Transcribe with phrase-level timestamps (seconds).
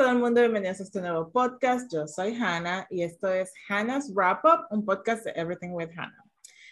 [0.00, 1.92] todo el mundo, bienvenidos a este nuevo podcast.
[1.92, 6.24] Yo soy Hannah y esto es Hannah's Wrap Up, un podcast de Everything with Hannah.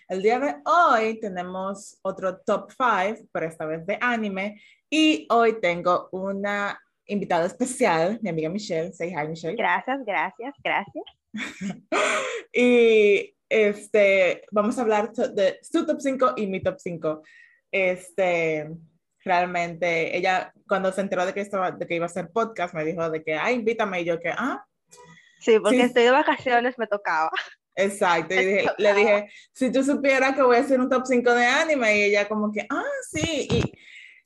[0.09, 5.61] El día de hoy tenemos otro top 5, pero esta vez de anime, y hoy
[5.61, 8.95] tengo una invitada especial, mi amiga Michelle.
[8.95, 9.57] Say hi, Michelle.
[9.57, 11.05] Gracias, gracias, gracias.
[12.55, 17.23] y este, vamos a hablar de su top 5 y mi top 5.
[17.71, 18.71] Este,
[19.29, 22.85] realmente, ella cuando se enteró de que, estaba, de que iba a hacer podcast, me
[22.85, 24.65] dijo de que, ah, invítame, y yo que, ah.
[25.39, 27.31] Sí, porque estoy de vacaciones, me tocaba.
[27.77, 31.47] Exacto, y le dije, si tú supieras que voy a hacer un top 5 de
[31.47, 33.73] anime, y ella como que, ah, sí, y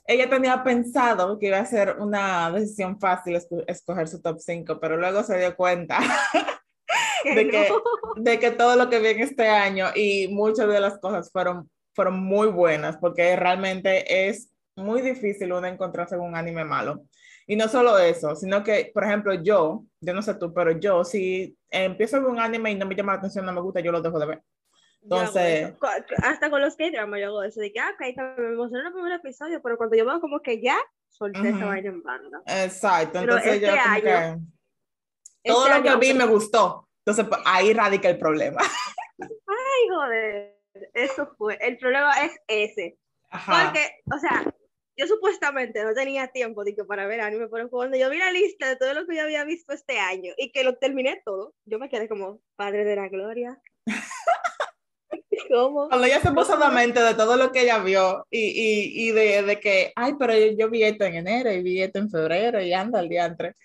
[0.06, 4.96] ella tenía pensado que iba a ser una decisión fácil escoger su top 5, pero
[4.96, 5.98] luego se dio cuenta
[7.24, 7.68] de, que,
[8.16, 12.20] de que todo lo que viene este año y muchas de las cosas fueron, fueron
[12.20, 17.04] muy buenas, porque realmente es muy difícil uno encontrarse con un anime malo.
[17.46, 21.04] Y no solo eso, sino que, por ejemplo, yo, yo no sé tú, pero yo,
[21.04, 23.80] si empiezo a ver un anime y no me llama la atención, no me gusta,
[23.80, 24.42] yo lo dejo de ver.
[25.02, 25.74] Entonces.
[26.22, 29.12] Hasta con los K-dramas yo hago eso, de que, ah, ok, me emocionó el primer
[29.12, 32.42] episodio, pero cuando yo veo como que ya, solté esa vaina en banda.
[32.46, 33.68] Exacto, entonces yo.
[33.68, 34.38] Este como que,
[35.44, 36.88] todo este lo que vi me gustó.
[37.04, 38.60] Entonces, pues, ahí radica el problema.
[39.20, 40.58] Ay, joder.
[40.94, 41.58] Eso fue.
[41.60, 42.96] El problema es ese.
[43.30, 44.44] Porque, o sea,
[44.96, 48.30] yo supuestamente no tenía tiempo de que para ver anime, pero cuando yo vi la
[48.30, 51.54] lista de todo lo que yo había visto este año y que lo terminé todo,
[51.64, 53.60] yo me quedé como, Padre de la Gloria.
[55.50, 55.88] ¿Cómo?
[55.88, 59.12] Cuando ella se puso la mente de todo lo que ella vio y, y, y
[59.12, 62.60] de, de, que, ay, pero yo, vi esto en enero y vi esto en febrero
[62.60, 63.56] y anda el día entre.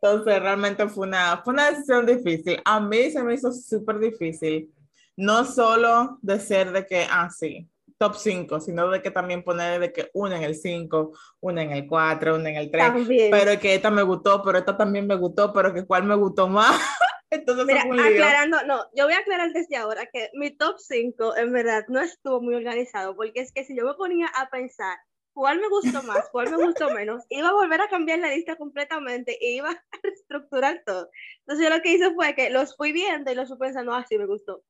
[0.00, 2.60] Entonces, realmente fue una, fue una decisión difícil.
[2.64, 4.72] A mí se me hizo súper difícil.
[5.16, 7.68] No solo de ser de que, ah, sí,
[7.98, 11.72] top 5, sino de que también poner de que una en el 5, una en
[11.72, 12.92] el 4, una en el 3.
[13.30, 16.48] Pero que esta me gustó, pero esta también me gustó, pero que cuál me gustó
[16.48, 16.80] más.
[17.30, 21.52] Entonces, Mira, aclarando, no, yo voy a aclarar desde ahora que mi top 5 en
[21.52, 24.96] verdad no estuvo muy organizado, porque es que si yo me ponía a pensar
[25.38, 28.56] cuál me gustó más, cuál me gustó menos, iba a volver a cambiar la lista
[28.56, 31.08] completamente e iba a reestructurar todo.
[31.46, 34.04] Entonces yo lo que hice fue que los fui viendo y los fui pensando, ah,
[34.10, 34.64] me gustó,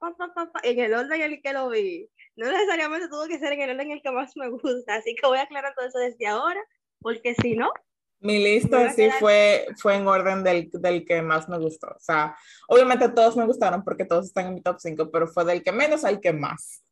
[0.63, 2.11] en el orden en el que lo vi.
[2.37, 5.15] No necesariamente tuvo que ser en el orden en el que más me gusta, así
[5.15, 6.61] que voy a aclarar todo eso desde ahora,
[7.01, 7.73] porque si no...
[8.21, 11.87] Mi lista sí fue, fue en orden del, del que más me gustó.
[11.87, 12.37] O sea,
[12.69, 15.73] obviamente todos me gustaron porque todos están en mi top 5, pero fue del que
[15.73, 16.83] menos al que más.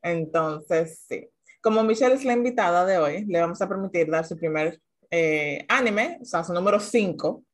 [0.00, 1.28] Entonces, sí.
[1.60, 5.64] Como Michelle es la invitada de hoy, le vamos a permitir dar su primer eh,
[5.68, 7.44] anime, o sea, su número 5,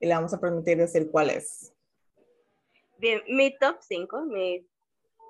[0.00, 1.72] y le vamos a permitir decir cuál es.
[2.98, 4.66] Bien, mi top 5, mi...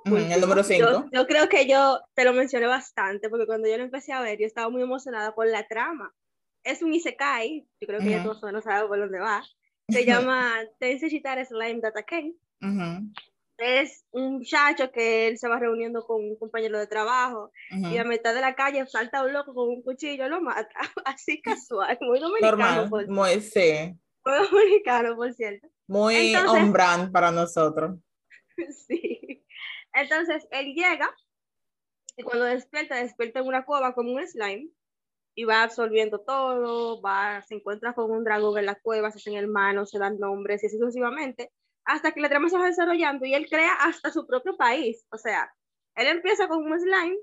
[0.05, 1.07] el número 5.
[1.13, 4.39] Yo, creo que yo te lo mencioné bastante, porque cuando yo lo empecé a ver,
[4.39, 6.15] yo estaba muy emocionada por la trama.
[6.65, 9.43] Es un isekai, yo creo que ya todos no saben por dónde va.
[9.89, 12.35] Se llama Tensei Shitara Slime Data Ken
[13.59, 18.05] es un muchacho que él se va reuniendo con un compañero de trabajo y a
[18.05, 20.69] mitad de la calle salta un loco con un cuchillo lo mata,
[21.05, 22.83] así casual, muy dominicano.
[22.83, 23.99] Normal, muy, sí.
[24.25, 25.69] Muy dominicano, por cierto.
[25.89, 27.99] Muy on brand para nosotros.
[28.89, 29.45] Sí.
[29.93, 31.15] Entonces, él llega
[32.17, 34.69] y cuando despierta, despierta en una cueva como un slime
[35.37, 39.35] y va absorbiendo todo, va, se encuentra con un dragón en la cueva, se hacen
[39.35, 41.53] hermanos, se dan nombres y así sucesivamente
[41.89, 45.07] hasta que la trama se va desarrollando y él crea hasta su propio país.
[45.11, 45.51] O sea,
[45.97, 47.17] él empieza con un slime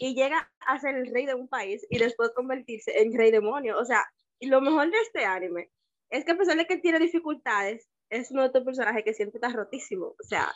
[0.00, 3.78] y llega a ser el rey de un país y después convertirse en rey demonio.
[3.78, 4.02] O sea,
[4.40, 5.70] y lo mejor de este anime
[6.08, 9.50] es que a pesar de que tiene dificultades, es un otro personaje que siempre está
[9.54, 10.06] rotísimo.
[10.06, 10.50] O sea,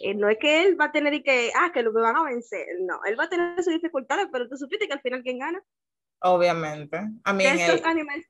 [0.00, 2.16] eh, no es que él va a tener y que, ah, que lo me van
[2.16, 2.66] a vencer.
[2.80, 5.62] No, él va a tener sus dificultades, pero tú supiste que al final, ¿quién gana?
[6.20, 7.00] Obviamente.
[7.24, 8.26] A mí en estos animes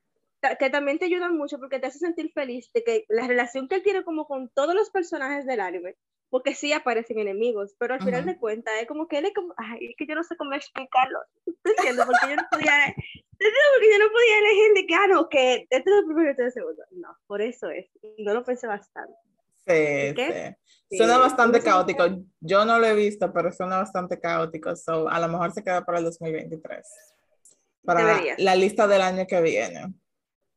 [0.59, 3.77] que también te ayudan mucho porque te hace sentir feliz de que la relación que
[3.77, 5.97] él tiene como con todos los personajes del anime,
[6.31, 9.55] porque sí aparecen enemigos, pero al final de cuentas es como que él es como,
[9.57, 11.19] ay, es que yo no sé cómo explicarlo,
[11.63, 12.07] ¿te entiendes?
[12.07, 15.91] Porque yo no podía, porque yo no podía elegir de que, ah, no, que este
[15.91, 17.87] es el primero y este es el segundo, no, por eso es,
[18.19, 19.15] no lo pensé bastante.
[19.67, 20.15] Sí,
[20.89, 20.97] sí.
[20.97, 22.05] Suena bastante caótico.
[22.39, 24.77] Yo no lo he visto, pero suena bastante caótico.
[24.77, 26.87] So, a lo mejor se queda para el 2023.
[27.85, 29.93] Para la lista del año que viene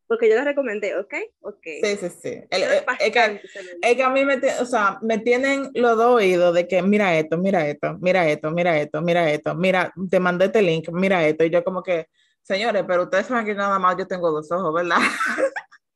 [0.09, 1.13] porque yo lo recomendé, ¿ok?
[1.41, 1.81] okay.
[1.83, 2.43] Sí, sí, sí.
[2.49, 7.15] es, que, a mí me, o sea, me tienen los dos oídos de que mira
[7.15, 11.27] esto, mira esto, mira esto, mira esto, mira esto, mira, te mandé este link, mira
[11.27, 12.07] esto, y yo como que,
[12.41, 14.97] señores, pero ustedes saben que nada más yo tengo dos ojos, ¿verdad?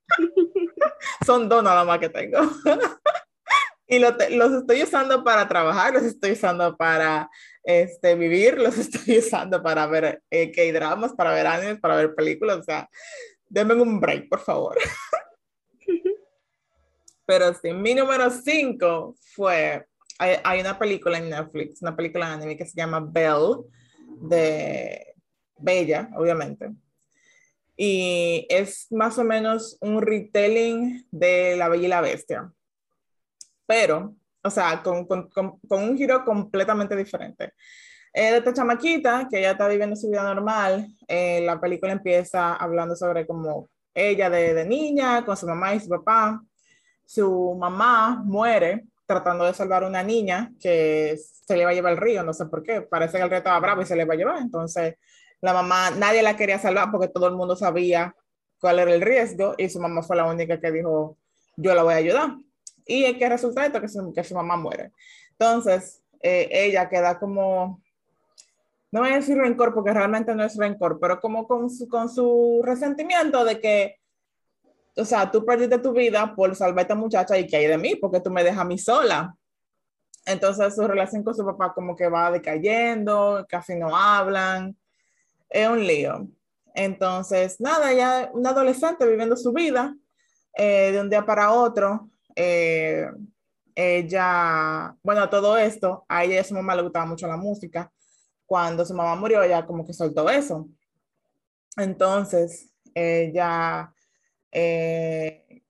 [1.25, 2.37] Son dos nada más que tengo.
[3.87, 7.31] y los estoy usando para trabajar, los estoy usando para
[7.63, 12.57] este, vivir, los estoy usando para ver eh, K-dramas, para ver animes, para ver películas,
[12.57, 12.87] o sea,
[13.53, 14.75] denme un break, por favor.
[17.25, 19.85] Pero sí, mi número 5 fue,
[20.17, 23.63] hay, hay, una película en Netflix, una película de anime que se llama Belle,
[24.21, 25.13] de
[25.57, 26.71] Bella, obviamente.
[27.77, 32.51] Y es más o menos un retelling de La Bella y la Bestia.
[33.67, 37.53] Pero, o sea, con, con, con, con un giro completamente diferente.
[38.13, 42.53] Eh, de esta chamaquita, que ella está viviendo su vida normal, eh, la película empieza
[42.53, 46.41] hablando sobre como ella de, de, niña, con su mamá y su papá.
[47.05, 51.93] Su mamá muere tratando de salvar a una niña que se le va a llevar
[51.93, 54.05] al río, no sé por qué, parece que el río estaba bravo y se le
[54.05, 54.37] va a llevar.
[54.37, 54.95] Entonces,
[55.41, 58.15] la mamá, nadie la quería salvar porque todo el mundo sabía
[58.59, 61.17] cuál era el riesgo y su mamá fue la única que dijo,
[61.57, 62.37] yo la voy a ayudar.
[62.85, 64.91] Y es que resulta esto, que su, que su mamá muere.
[65.31, 67.82] Entonces, eh, ella queda como
[68.93, 72.07] no voy a decir rencor porque realmente no es rencor, pero como con su, con
[72.07, 73.99] su resentimiento de que,
[74.95, 77.79] o sea, tú perdiste tu vida por salvar a esta muchacha y que hay de
[77.79, 79.35] mí, porque tú me dejas a mí sola.
[80.27, 84.77] Entonces su relación con su papá como que va decayendo, casi no hablan,
[85.49, 86.27] es un lío.
[86.75, 89.95] Entonces, nada, ya una adolescente viviendo su vida
[90.55, 93.07] eh, de un día para otro, eh,
[93.73, 97.91] ella, bueno, todo esto, a ella y a su mamá le gustaba mucho la música
[98.45, 100.67] cuando su mamá murió, ella como que soltó eso.
[101.77, 103.93] Entonces, ella,
[104.51, 105.63] eh,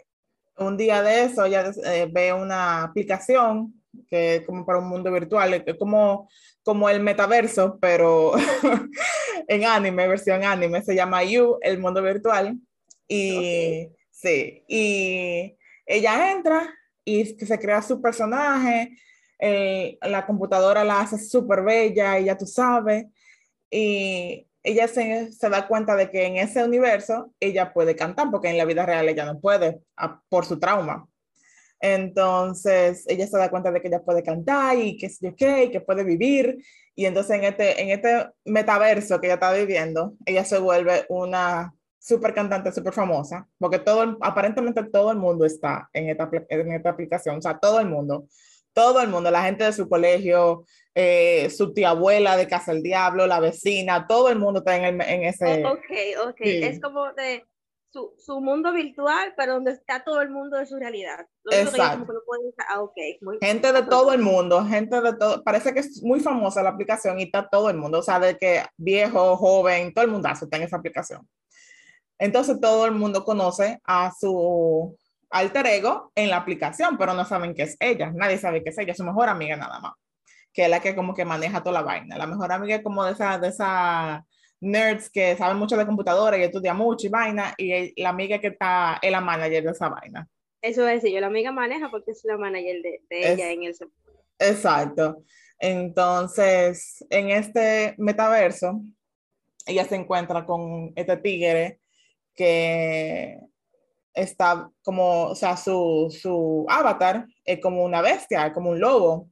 [0.58, 3.74] un día de eso, ella eh, ve una aplicación
[4.10, 6.30] que es como para un mundo virtual, es como,
[6.64, 8.34] como el metaverso, pero
[9.48, 12.60] en anime, versión anime, se llama You, el mundo virtual.
[13.08, 16.74] Y sí, y ella entra
[17.06, 18.98] y se crea su personaje
[19.46, 23.08] eh, la computadora la hace súper bella y ya tú sabes,
[23.70, 28.48] y ella se, se, da cuenta de que en ese universo ella puede cantar, porque
[28.48, 29.82] en la vida real ella no puede
[30.30, 31.06] por su trauma.
[31.82, 35.82] Entonces ella se da cuenta de que ella puede cantar y que es okay, que
[35.82, 36.64] puede vivir.
[36.96, 41.74] Y entonces en este, en este metaverso que ella está viviendo, ella se vuelve una
[42.00, 46.92] súper cantante, súper famosa, porque todo, aparentemente todo el mundo está en esta, en esta
[46.92, 48.28] aplicación, o sea, todo el mundo
[48.74, 50.66] todo el mundo, la gente de su colegio,
[50.96, 55.02] eh, su tía abuela de Casa del Diablo, la vecina, todo el mundo está en,
[55.02, 55.66] en ese...
[55.66, 57.46] Ok, ok, es como de
[57.92, 61.28] su, su, mundo virtual, pero donde está todo el mundo de su realidad.
[61.52, 62.12] Exacto.
[62.68, 66.64] ah, okay, gente de todo el mundo, gente de todo, parece que es muy famosa
[66.64, 70.12] la aplicación y está todo el mundo, o sea, de que viejo, joven, todo el
[70.12, 71.28] mundo está en esa aplicación.
[72.18, 74.98] Entonces todo el mundo conoce a su
[75.34, 78.12] alter ego en la aplicación, pero no saben que es ella.
[78.16, 79.94] Nadie sabe que es ella, su mejor amiga nada más,
[80.54, 82.18] que es la que como que maneja toda la vaina.
[82.18, 84.26] La mejor amiga es como de esa, de esa
[84.62, 88.48] nerds que saben mucho de computadora y estudia mucho y vaina, y la amiga que
[88.48, 90.28] está es la manager de esa vaina.
[90.62, 93.76] Eso es, yo la amiga maneja porque es la manager de, de ella en el...
[94.40, 95.24] Exacto.
[95.60, 98.82] Entonces, en este metaverso,
[99.66, 101.80] ella se encuentra con este tigre
[102.34, 103.40] que
[104.14, 109.30] está como, o sea, su, su avatar es como una bestia, como un lobo.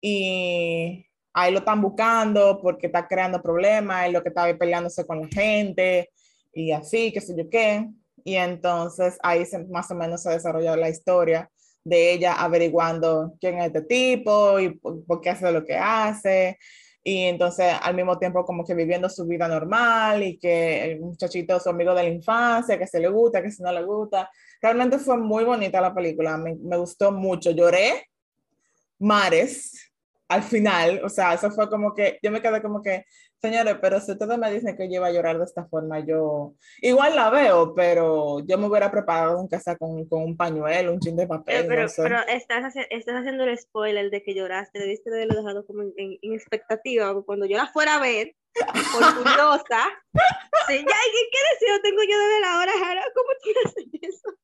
[0.00, 5.22] Y ahí lo están buscando porque está creando problemas, es lo que está peleándose con
[5.22, 6.10] la gente
[6.52, 7.88] y así, qué sé yo qué.
[8.24, 11.50] Y entonces ahí más o menos se desarrolla la historia
[11.84, 16.58] de ella averiguando quién es este tipo y por, por qué hace lo que hace
[17.06, 21.60] y entonces al mismo tiempo como que viviendo su vida normal y que el muchachito
[21.60, 24.30] su amigo de la infancia, que se le gusta, que si no le gusta.
[24.62, 28.08] Realmente fue muy bonita la película, me, me gustó mucho, lloré
[28.98, 29.92] mares
[30.28, 33.04] al final, o sea, eso fue como que yo me quedé como que
[33.44, 36.54] Señores, pero si ustedes me dicen que yo iba a llorar de esta forma, yo
[36.80, 40.98] igual la veo, pero yo me hubiera preparado aunque sea con, con un pañuelo, un
[40.98, 41.66] chin de papel.
[41.68, 45.82] Pero, pero estás, estás, haciendo el spoiler de que lloraste, debiste de haberlo dejado como
[45.82, 49.82] en, en, expectativa, cuando yo la fuera a ver, por curiosa,
[50.66, 53.04] sí, ya, ¿qué, qué deseo tengo yo de ver ahora, Jara?
[53.14, 54.38] ¿Cómo tú haces eso?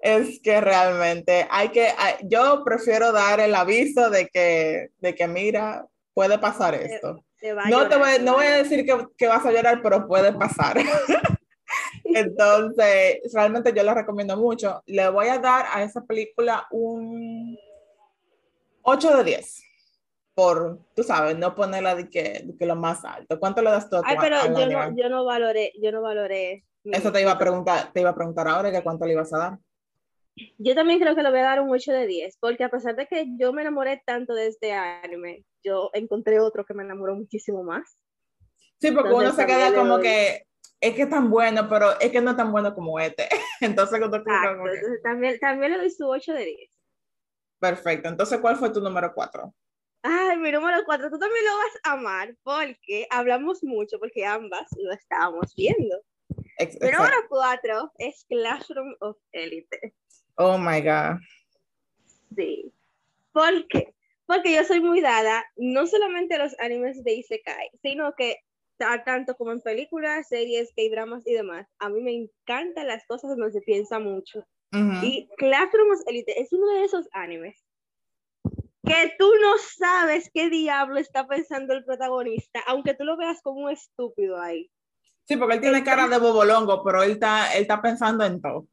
[0.00, 1.88] es que realmente hay que,
[2.22, 7.24] yo prefiero dar el aviso de que, de que mira, puede pasar esto.
[7.68, 10.76] no, te voy, no voy a decir que, que, vas a llorar, pero puede pasar.
[12.04, 14.82] Entonces, realmente yo la recomiendo mucho.
[14.86, 17.58] Le voy a dar a esa película un
[18.82, 19.62] 8 de 10.
[20.34, 23.38] Por, tú sabes, no ponerla de que, de que lo más alto.
[23.38, 26.64] ¿Cuánto le das tú a Ay, pero yo no, yo no valoré, yo no valoré.
[26.84, 29.38] Eso te iba a preguntar, te iba a preguntar ahora que cuánto le ibas a
[29.38, 29.58] dar.
[30.58, 32.96] Yo también creo que le voy a dar un 8 de 10, porque a pesar
[32.96, 37.14] de que yo me enamoré tanto de este anime, yo encontré otro que me enamoró
[37.14, 37.96] muchísimo más.
[38.80, 40.46] Sí, porque uno se queda como que
[40.80, 43.28] es que es tan bueno, pero es que no es tan bueno como este.
[43.60, 44.00] Entonces,
[45.02, 46.70] también, también le doy su 8 de 10.
[47.58, 48.08] Perfecto.
[48.08, 49.54] Entonces, ¿cuál fue tu número 4?
[50.02, 54.68] Ay, mi número 4, tú también lo vas a amar porque hablamos mucho, porque ambas
[54.76, 56.02] lo estábamos viendo.
[56.58, 59.94] Mi número 4 es Classroom of Elite.
[60.36, 61.18] Oh my God.
[62.36, 62.72] Sí.
[63.32, 63.94] ¿Por qué?
[64.26, 68.38] Porque yo soy muy dada, no solamente a los animes de Isekai, sino que
[69.04, 73.36] tanto como en películas, series, que dramas y demás, a mí me encantan las cosas
[73.36, 74.46] donde se piensa mucho.
[75.02, 77.64] Y Classroom Elite es uno de esos animes
[78.84, 83.60] que tú no sabes qué diablo está pensando el protagonista, aunque tú lo veas como
[83.60, 84.68] un estúpido ahí.
[85.26, 88.66] Sí, porque él tiene cara de bobolongo, pero él está, él está pensando en todo.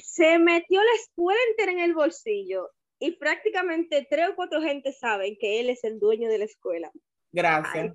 [0.00, 5.36] Se metió la escuela entera en el bolsillo y prácticamente tres o cuatro gente saben
[5.40, 6.90] que él es el dueño de la escuela.
[7.32, 7.94] Gracias.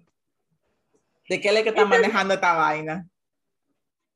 [1.30, 3.08] ¿De qué es el que está manejando esta vaina?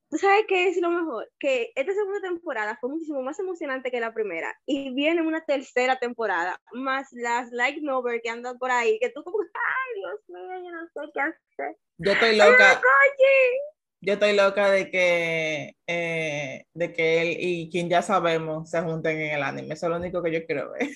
[0.10, 1.30] ¿Tú sabes qué es lo mejor?
[1.38, 4.58] Que esta segunda temporada fue muchísimo más emocionante que la primera.
[4.66, 9.24] Y viene una tercera temporada, más las like novel que andan por ahí, que tú
[9.24, 11.78] como, ay, Dios mío, yo no sé qué hacer.
[11.98, 12.82] Yo estoy loca.
[14.00, 19.20] Yo estoy loca de que, eh, de que él y quien ya sabemos se junten
[19.20, 19.74] en el anime.
[19.74, 20.90] Eso es lo único que yo quiero ver.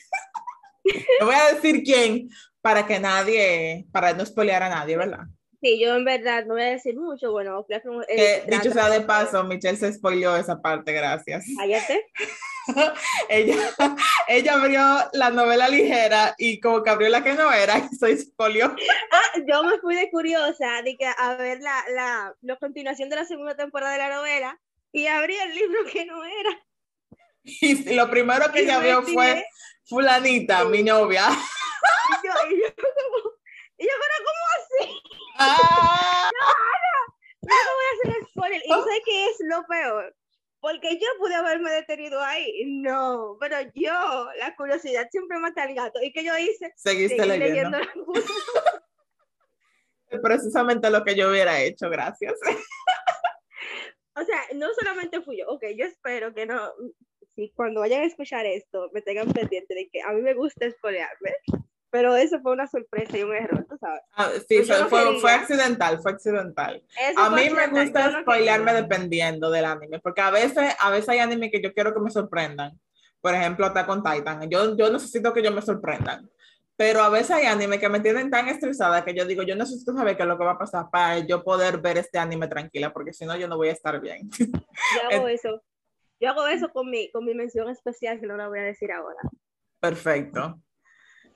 [1.19, 2.29] no voy a decir quién
[2.61, 5.25] para que nadie, para no spoilear a nadie, ¿verdad?
[5.61, 7.31] Sí, yo en verdad no voy a decir mucho.
[7.31, 11.45] Bueno, que, dicho sea de paso, Michelle se spoileó esa parte, gracias.
[11.55, 12.07] Cállate.
[13.29, 13.55] ella,
[14.27, 14.81] ella abrió
[15.13, 18.75] la novela ligera y como que abrió la que no era y se spoileó.
[19.11, 23.17] Ah, yo me fui de curiosa de que a ver la, la, la continuación de
[23.17, 24.59] la segunda temporada de la novela
[24.91, 26.65] y abrí el libro que no era.
[27.43, 29.45] Y lo primero que ella vio fue
[29.85, 31.27] fulanita, mi novia.
[31.29, 33.31] Y yo, y yo como,
[33.77, 34.40] y yo, pero ¿cómo?
[35.37, 36.29] Ah.
[36.33, 36.47] No,
[37.41, 38.61] no, no voy a hacer spoiler.
[38.65, 40.15] Y sé que es lo peor.
[40.59, 42.63] Porque yo pude haberme detenido ahí.
[42.67, 45.99] No, pero yo, la curiosidad siempre mata al gato.
[46.03, 46.71] ¿Y qué yo hice?
[46.75, 47.79] Seguiste leyendo.
[50.21, 52.33] Precisamente lo que yo hubiera hecho, gracias.
[54.15, 55.47] o sea, no solamente fui yo.
[55.47, 56.71] Ok, yo espero que no.
[57.33, 60.69] Si cuando vayan a escuchar esto, me tengan pendiente de que a mí me gusta
[60.69, 61.33] spoilearme
[61.91, 64.01] pero eso fue una sorpresa y un error, tú sabes.
[64.13, 66.81] Ah, sí, fue, fue, accidental, fue accidental.
[67.17, 71.51] a mí me gusta spoilearme dependiendo del anime, porque a veces, a veces hay anime
[71.51, 72.79] que yo quiero que me sorprendan.
[73.19, 74.49] Por ejemplo, Attack on Titan.
[74.49, 76.27] Yo, yo necesito que ellos me sorprendan.
[76.75, 79.93] Pero a veces hay anime que me tienen tan estresada que yo digo, yo necesito
[79.93, 82.91] saber qué es lo que va a pasar para yo poder ver este anime tranquila,
[82.91, 84.27] porque si no, yo no voy a estar bien.
[84.39, 84.47] Yo
[85.11, 85.61] hago eso.
[86.19, 88.91] Yo hago eso con mi, con mi mención especial, que no la voy a decir
[88.91, 89.19] ahora.
[89.79, 90.59] Perfecto.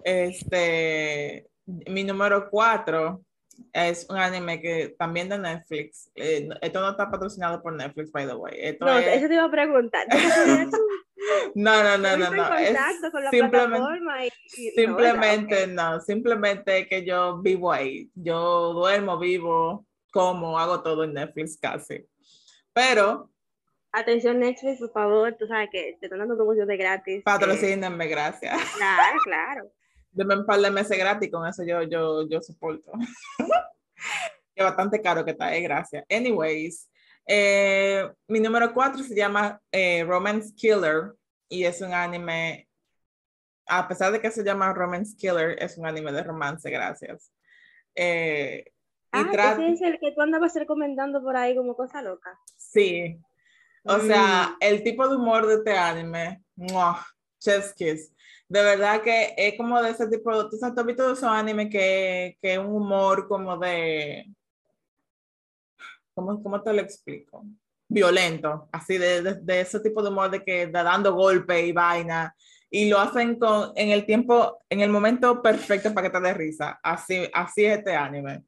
[0.03, 3.23] Este, mi número cuatro
[3.73, 6.09] es un anime que también de Netflix.
[6.15, 8.53] Eh, esto no está patrocinado por Netflix, by the way.
[8.57, 10.07] Esto no, eso te iba a preguntar.
[11.55, 12.57] no, no, no, no, no.
[12.57, 12.77] Es
[13.31, 14.33] simplemente,
[14.75, 18.09] simplemente no, simplemente que yo vivo ahí.
[18.15, 22.05] Yo duermo, vivo, como, hago todo en Netflix casi.
[22.73, 23.31] Pero
[23.95, 27.23] Atención Netflix, por favor, tú sabes que te están dando promoción de gratis.
[27.23, 28.61] Patrocínenme, gracias.
[28.75, 29.71] Claro, claro.
[30.15, 32.89] Deme un par de meses gratis, con eso yo, yo, yo soporto.
[34.55, 36.05] que bastante caro que está, eh, gracias.
[36.09, 36.89] Anyways,
[37.27, 41.13] eh, mi número cuatro se llama eh, Romance Killer
[41.49, 42.69] y es un anime,
[43.67, 47.29] a pesar de que se llama Romance Killer, es un anime de romance, gracias.
[47.93, 48.71] Eh,
[49.11, 52.39] ah, es el que tú andabas recomendando por ahí como cosa loca.
[52.55, 53.19] Sí,
[53.83, 54.57] o sea, mm.
[54.61, 56.41] el tipo de humor de este anime,
[57.37, 58.14] chef's kiss
[58.47, 62.53] de verdad que es como de ese tipo, tú sabes, tú esos animes que, que
[62.53, 64.31] es un humor como de,
[66.13, 67.45] ¿cómo, cómo te lo explico?
[67.87, 72.35] Violento, así de, de, ese tipo de humor de que da dando golpe y vaina,
[72.69, 76.33] y lo hacen con, en el tiempo, en el momento perfecto para que te dé
[76.33, 78.43] risa, así, así es este anime.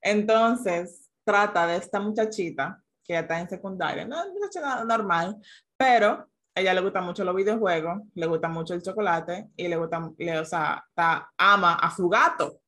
[0.00, 5.36] Entonces, trata de esta muchachita que está en secundaria, no es muchacha normal,
[5.76, 6.28] pero
[6.60, 10.38] ella le gusta mucho los videojuegos, le gusta mucho el chocolate y le gusta, le,
[10.38, 10.84] o sea,
[11.36, 12.60] ama a su gato.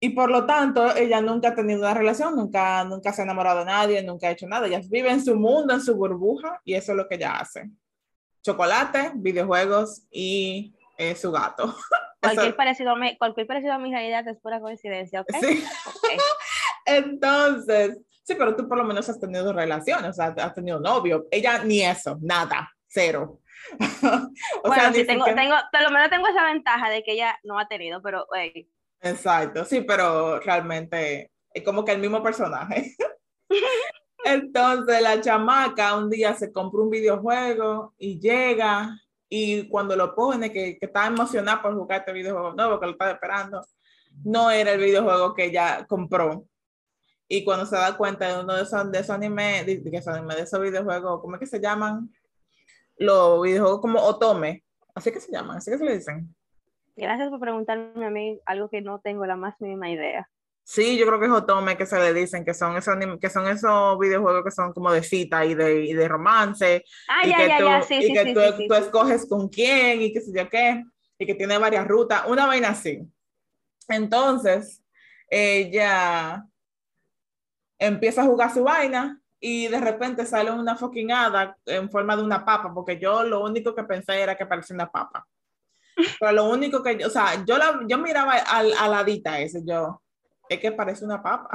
[0.00, 3.60] Y por lo tanto, ella nunca ha tenido una relación, nunca, nunca se ha enamorado
[3.60, 4.66] de nadie, nunca ha hecho nada.
[4.66, 7.70] Ella vive en su mundo, en su burbuja, y eso es lo que ella hace.
[8.42, 11.74] Chocolate, videojuegos y eh, su gato.
[12.20, 15.28] Cualquier parecido, a mi, cualquier parecido a mi realidad es pura coincidencia, ¿ok?
[15.40, 15.64] Sí.
[16.86, 21.26] Entonces, Sí, pero tú por lo menos has tenido relaciones, o sea, has tenido novio.
[21.30, 23.40] Ella ni eso, nada, cero.
[23.80, 27.38] o bueno, sea, sí, tengo, tengo, por lo menos tengo esa ventaja de que ella
[27.44, 28.26] no ha tenido, pero...
[29.00, 32.96] Exacto, sí, pero realmente es como que el mismo personaje.
[34.24, 40.50] Entonces la chamaca un día se compró un videojuego y llega y cuando lo pone,
[40.50, 43.62] que, que está emocionada por jugar este videojuego nuevo, que lo está esperando,
[44.24, 46.46] no era el videojuego que ella compró.
[47.28, 50.42] Y cuando se da cuenta de uno de esos, de esos animes, de, de, de
[50.42, 52.10] esos videojuegos, ¿cómo es que se llaman?
[52.96, 54.62] Los videojuegos como Otome,
[54.94, 56.34] así que se llaman, así que se le dicen.
[56.96, 60.28] Gracias por preguntarme a mí algo que no tengo la más mínima idea.
[60.62, 63.48] Sí, yo creo que es Otome que se le dicen, que son esos, que son
[63.48, 66.84] esos videojuegos que son como de cita y de, y de romance.
[67.08, 68.74] Ah, y ya, que ya, tú, ya, sí, y sí, que sí, tú, sí, tú
[68.74, 70.84] escoges con quién y qué sé yo qué,
[71.18, 73.00] y que tiene varias rutas, una vaina así.
[73.88, 74.82] Entonces,
[75.28, 76.46] ella
[77.86, 82.22] empieza a jugar su vaina y de repente sale una fucking hada en forma de
[82.22, 85.26] una papa, porque yo lo único que pensé era que parecía una papa.
[86.18, 89.38] Pero lo único que, yo- o sea, yo, la, yo miraba al, a la hadita
[89.40, 90.00] ese, yo,
[90.48, 91.48] es que parece una papa.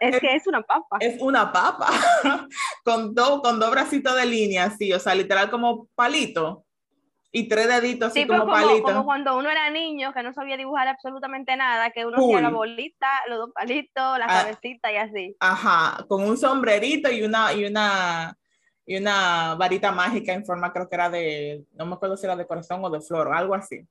[0.00, 0.96] Es que es una papa.
[1.00, 1.88] Es una papa,
[2.84, 6.65] con, dos con dos bracitos de línea, así, o sea, literal como palito,
[7.32, 8.82] y tres deditos así como como, palito.
[8.84, 12.48] como cuando uno era niño, que no sabía dibujar absolutamente nada, que uno hacía la
[12.50, 14.42] bolita, los dos palitos, la Ah.
[14.42, 15.36] cabecita y así.
[15.40, 18.36] Ajá, con un sombrerito y una, y una,
[18.86, 22.36] y una varita mágica en forma, creo que era de, no me acuerdo si era
[22.36, 23.86] de corazón o de flor o algo así,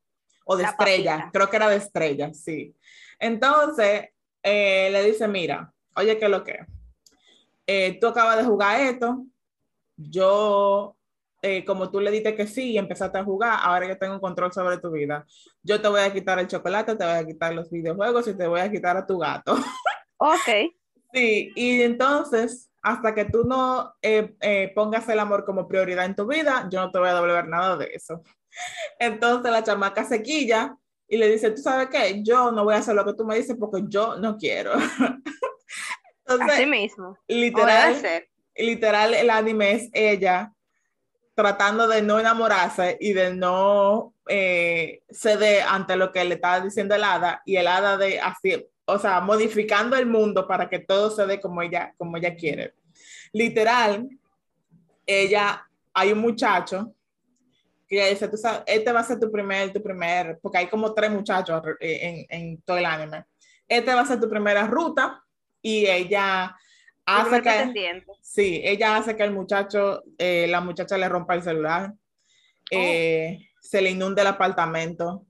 [0.45, 1.31] o de La estrella, papita.
[1.33, 2.73] creo que era de estrella, sí.
[3.19, 4.09] Entonces,
[4.41, 6.65] eh, le dice, mira, oye, ¿qué es lo que?
[7.67, 9.23] Eh, tú acabas de jugar esto,
[9.97, 10.95] yo,
[11.47, 14.19] eh, como tú le diste que sí y empezaste a jugar, ahora yo tengo un
[14.19, 15.27] control sobre tu vida.
[15.61, 18.47] Yo te voy a quitar el chocolate, te voy a quitar los videojuegos y te
[18.47, 19.55] voy a quitar a tu gato.
[20.17, 20.71] Ok.
[21.13, 26.15] Sí, y entonces, hasta que tú no eh, eh, pongas el amor como prioridad en
[26.15, 28.23] tu vida, yo no te voy a devolver nada de eso.
[28.99, 30.73] Entonces la chamaca se quilla
[31.05, 32.23] y le dice, ¿tú sabes qué?
[32.23, 34.71] Yo no voy a hacer lo que tú me dices porque yo no quiero.
[36.25, 37.17] Entonces, Así mismo.
[37.27, 38.01] Literal,
[38.55, 40.54] literal, el anime es ella
[41.35, 46.95] tratando de no enamorarse y de no eh, ceder ante lo que le estaba diciendo
[46.95, 51.11] el hada y el hada de así, o sea, modificando el mundo para que todo
[51.11, 52.73] se dé como ella, como ella quiere.
[53.33, 54.07] Literal,
[55.05, 56.93] ella, hay un muchacho
[57.87, 60.67] que ella dice, tú sabes, este va a ser tu primer, tu primer, porque hay
[60.67, 63.25] como tres muchachos eh, en, en todo el anime.
[63.67, 65.21] Este va a ser tu primera ruta
[65.61, 66.55] y ella
[67.05, 67.49] hace que...
[68.21, 71.93] Sí, ella hace que el muchacho, eh, la muchacha le rompa el celular,
[72.71, 75.25] eh, se le inunde el apartamento,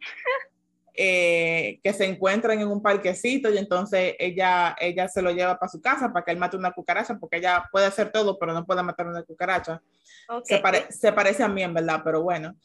[0.94, 5.70] eh, que se encuentren en un parquecito y entonces ella, ella se lo lleva para
[5.70, 8.66] su casa para que él mate una cucaracha, porque ella puede hacer todo, pero no
[8.66, 9.80] puede matar una cucaracha.
[10.28, 10.44] Ok.
[10.46, 12.56] Se, pare- se parece a mí, en verdad, pero bueno.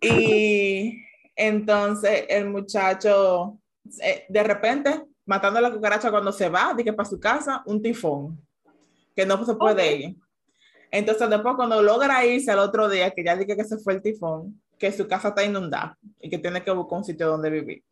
[0.00, 1.02] Y
[1.36, 3.58] entonces el muchacho,
[4.02, 7.82] eh, de repente, matando a la cucaracha cuando se va, dije para su casa, un
[7.82, 8.40] tifón,
[9.14, 10.16] que no se puede ir.
[10.90, 14.02] Entonces después cuando logra irse al otro día, que ya dije que se fue el
[14.02, 17.84] tifón, que su casa está inundada y que tiene que buscar un sitio donde vivir.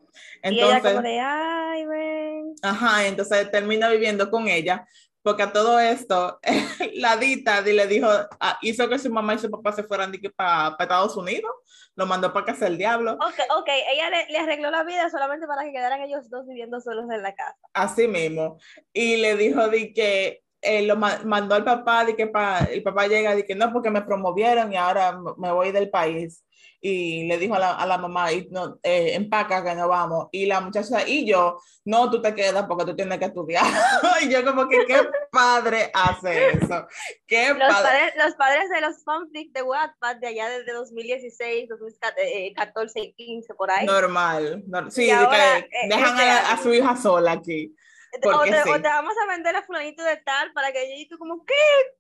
[0.45, 2.55] y ella como Entonces, de, ay, ven.
[2.63, 4.87] Ajá, entonces termina viviendo con ella,
[5.27, 6.39] porque a todo esto,
[6.95, 8.09] la Dita di- le dijo,
[8.39, 11.51] ah, hizo que su mamá y su papá se fueran para Estados Unidos,
[11.97, 15.49] lo mandó para casa del diablo, Ok, ok, ella le, le arregló la vida solamente
[15.49, 17.57] para que quedaran ellos dos viviendo solos en la casa.
[17.75, 18.59] así mismo,
[18.93, 22.85] y le dijo de que eh, lo ma- mandó al papá, de que pa- el
[22.85, 26.45] papá llega, de que no, porque me promovieron y ahora me voy del país.
[26.81, 30.29] Y le dijo a la, a la mamá, y no, eh, empaca que no vamos.
[30.31, 33.65] Y la muchacha y yo, no, tú te quedas porque tú tienes que estudiar.
[34.23, 35.01] y yo como que, ¿qué
[35.33, 36.87] padre hace eso?
[37.27, 37.83] ¿Qué Los padre?
[37.89, 43.55] padres, los padres de los fanfics de Wattpad de allá desde 2016, 2014 y 15,
[43.55, 43.87] por ahí.
[43.87, 44.63] Normal.
[44.69, 47.75] nor- sí, de ahora, que eh, dejan este a, a su hija sola aquí.
[48.23, 48.71] o, te, sí.
[48.71, 51.45] o te vamos a vender a fulanito de tal para que ella y tú como,
[51.45, 51.55] ¿qué?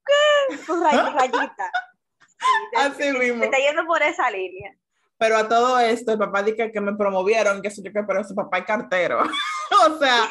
[0.06, 0.56] ¿Qué?
[0.72, 1.70] Ray- rayita.
[2.72, 3.40] Te- Así mismo.
[3.40, 4.76] te está yendo por esa línea.
[5.18, 8.22] Pero a todo esto, el papá dice que me promovieron, que sé yo qué, pero
[8.22, 9.20] su papá es cartero.
[9.88, 10.28] o sea,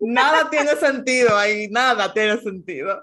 [0.00, 3.02] nada tiene sentido ahí, nada tiene sentido.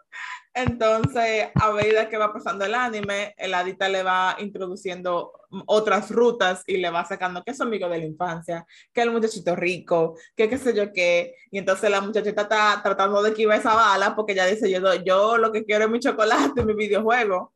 [0.55, 5.31] Entonces, a medida que va pasando el anime, el adita le va introduciendo
[5.65, 8.63] otras rutas y le va sacando que es amigo de la infancia,
[8.93, 11.33] que el muchachito rico, que qué sé yo qué.
[11.49, 15.39] Y entonces la muchachita está tratando de esquivar esa bala porque ella dice, yo, yo
[15.39, 17.52] lo que quiero es mi chocolate y mi videojuego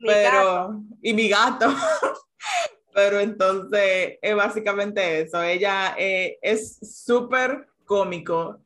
[0.00, 1.66] pero y mi gato.
[2.94, 5.42] pero entonces es básicamente eso.
[5.42, 8.60] Ella eh, es súper cómico.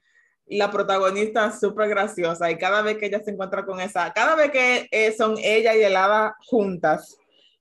[0.46, 4.50] La protagonista súper graciosa y cada vez que ella se encuentra con esa, cada vez
[4.50, 7.16] que eh, son ella y el hada juntas,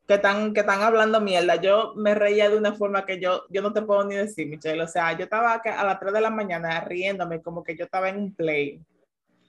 [0.05, 3.61] que están, que están hablando mierda, yo me reía de una forma que yo, yo
[3.61, 4.83] no te puedo ni decir, Michelle.
[4.83, 8.09] O sea, yo estaba a las 3 de la mañana riéndome como que yo estaba
[8.09, 8.81] en un play.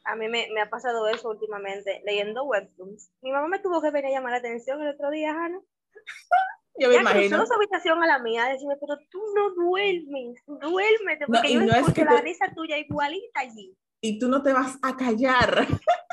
[0.04, 3.10] A mí me, me, ha pasado eso últimamente, leyendo webtoons.
[3.22, 5.60] Mi mamá me tuvo que venir a llamar la atención el otro día, Ana.
[6.76, 7.46] Yo me ya imagino.
[7.46, 11.66] su habitación a la mía, decirme, pero tú no duermes, duérmete, porque y yo no
[11.66, 13.76] es escucho que la tú- risa tuya igualita allí.
[14.00, 15.66] Y tú no te vas a callar.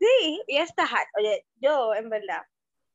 [0.00, 2.42] Sí, y esta, ja- oye, yo en verdad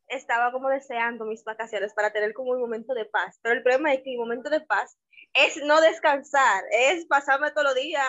[0.07, 3.93] estaba como deseando mis vacaciones para tener como un momento de paz, pero el problema
[3.93, 4.97] es que mi momento de paz
[5.33, 8.07] es no descansar, es pasarme todos los días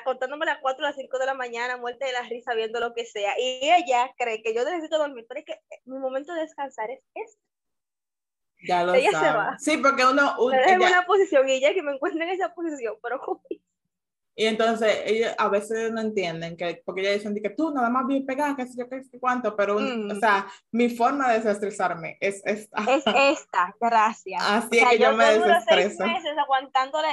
[0.00, 2.80] acostándome a las 4 o las 5 de la mañana, muerte de la risa, viendo
[2.80, 6.32] lo que sea, y ella cree que yo necesito dormir, pero es que mi momento
[6.34, 7.40] de descansar es este.
[8.68, 9.34] Ya lo Ella se sabes.
[9.34, 9.56] va.
[9.58, 12.22] Sí, porque uno, un- Me dejo en ella- una posición y ella que me encuentre
[12.24, 13.20] en esa posición, pero
[14.34, 18.06] y entonces ellos a veces no entienden que, porque ellos dicen que tú nada más
[18.06, 20.10] bien pegada, qué sé yo, qué sé cuánto, pero, un- Mm.
[20.12, 22.78] o sea, mi forma de desestresarme es esta.
[22.88, 24.42] es esta, gracias.
[24.42, 26.06] Así O sea, es que yo, me duro seis desestreso.
[26.06, 27.08] meses aguantándole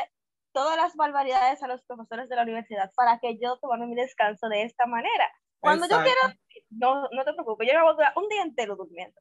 [0.54, 4.50] todas las barbaridades a los profesores de la universidad para que yo tomara mi descanso
[4.50, 5.30] de esta manera.
[5.60, 6.38] Cuando yo Exacto.
[6.50, 9.20] quiero, no, no te preocupes, yo me voy a durar un día entero durmiendo.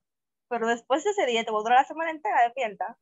[0.48, 2.96] Pero después de ese día te voy a durar la semana entera despierta.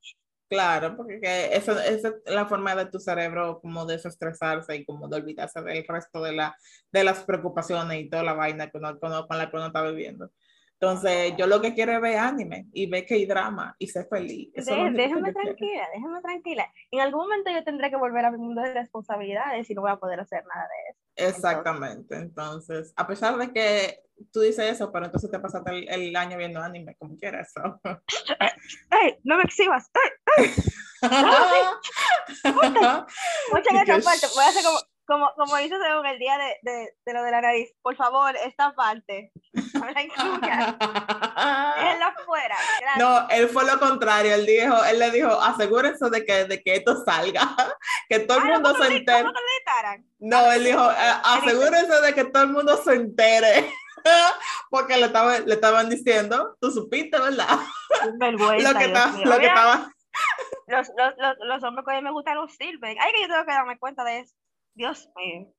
[0.49, 5.61] Claro, porque esa es la forma de tu cerebro como desestresarse y como de olvidarse
[5.61, 6.57] del resto de, la,
[6.93, 10.31] de las preocupaciones y toda la vaina que uno- con la que uno está viviendo.
[10.79, 14.07] Entonces, yo lo que quiero es ver anime y ver que hay drama y ser
[14.11, 14.51] feliz.
[14.55, 15.41] Eso De- déjame yo quiero.
[15.57, 16.73] tranquila, déjame tranquila.
[16.91, 19.91] En algún momento yo tendré que volver a mi mundo de responsabilidades y no voy
[19.93, 21.29] a poder hacer nada de eso.
[21.31, 22.17] Exactamente.
[22.17, 24.01] Entonces, a pesar de que
[24.33, 27.53] tú dices eso, pero entonces te pasaste el, el año viendo anime, como quieras.
[27.55, 27.81] so.
[29.03, 29.17] ¡Ey!
[29.25, 29.91] ¡No me exhibas!
[30.37, 30.51] ¡Ey!
[32.45, 34.27] Muchas Y gracias, parte.
[34.35, 37.31] Voy a hacer como, como, como hizo según el día de, de, de lo de
[37.31, 37.71] la nariz.
[37.83, 39.33] Por favor, esta parte.
[42.99, 46.77] No él fue lo contrario, él dijo, él le dijo, asegúrense de que, de que
[46.77, 47.41] esto salga,
[48.09, 49.23] que todo el Ah, mundo ¿cómo se entere.
[49.23, 49.33] cómo?
[50.19, 53.71] No, él dijo, "Eh, asegúrense de que todo el mundo se entere,
[54.71, 57.59] porque le, estaba, le estaban diciendo, tú supiste, ¿verdad?
[58.19, 59.93] Vergüenza, Lo que, estaba- lo que estaba,
[60.69, 62.97] los, los, los, los hombres que a mí me gustan no sirven.
[63.01, 64.35] Ay, que yo tengo que darme cuenta de eso.
[64.75, 65.53] Dios mío.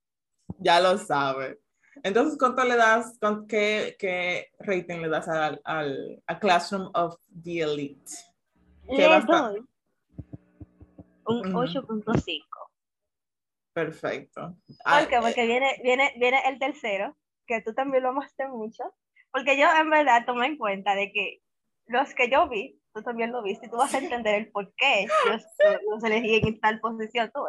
[0.60, 1.60] ya lo sabe.
[2.04, 7.16] Entonces, ¿cuánto le das, con qué, qué rating le das al, al a Classroom of
[7.44, 8.12] the Elite?
[8.90, 9.66] Le doy
[11.26, 11.60] un Ujú.
[11.60, 12.44] 8.5.
[13.74, 14.42] Perfecto.
[14.68, 15.20] ¿Por Ah, qué?
[15.20, 18.84] Porque viene, viene, viene el tercero, que tú también lo amaste mucho.
[19.32, 21.42] Porque yo en verdad tomé en cuenta de que
[21.88, 24.74] los que yo vi, tú también lo viste, y tú vas a entender el por
[24.76, 25.44] qué los,
[25.92, 27.42] los elegí en tal posición, tú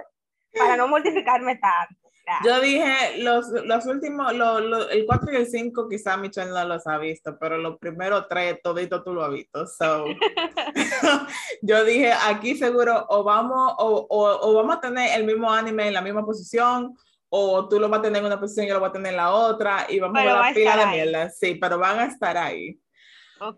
[0.58, 2.07] para no mortificarme tanto.
[2.28, 2.44] Claro.
[2.44, 6.64] Yo dije, los, los últimos, lo- lo- el 4 y el 5 quizá Michelle no
[6.64, 9.66] los ha visto, pero los primeros tres, todito tú lo has visto.
[9.66, 10.04] So,
[11.62, 15.88] yo dije, aquí seguro o vamos, o, o- o vamos a tener el mismo anime
[15.88, 16.96] en la misma posición,
[17.30, 19.10] o tú lo vas a tener en una posición y yo lo voy a tener
[19.12, 20.96] en la otra, y vamos Pero a ver a la pila de ahí.
[21.10, 21.30] mierda.
[21.30, 22.78] Sí, pero van a estar ahí.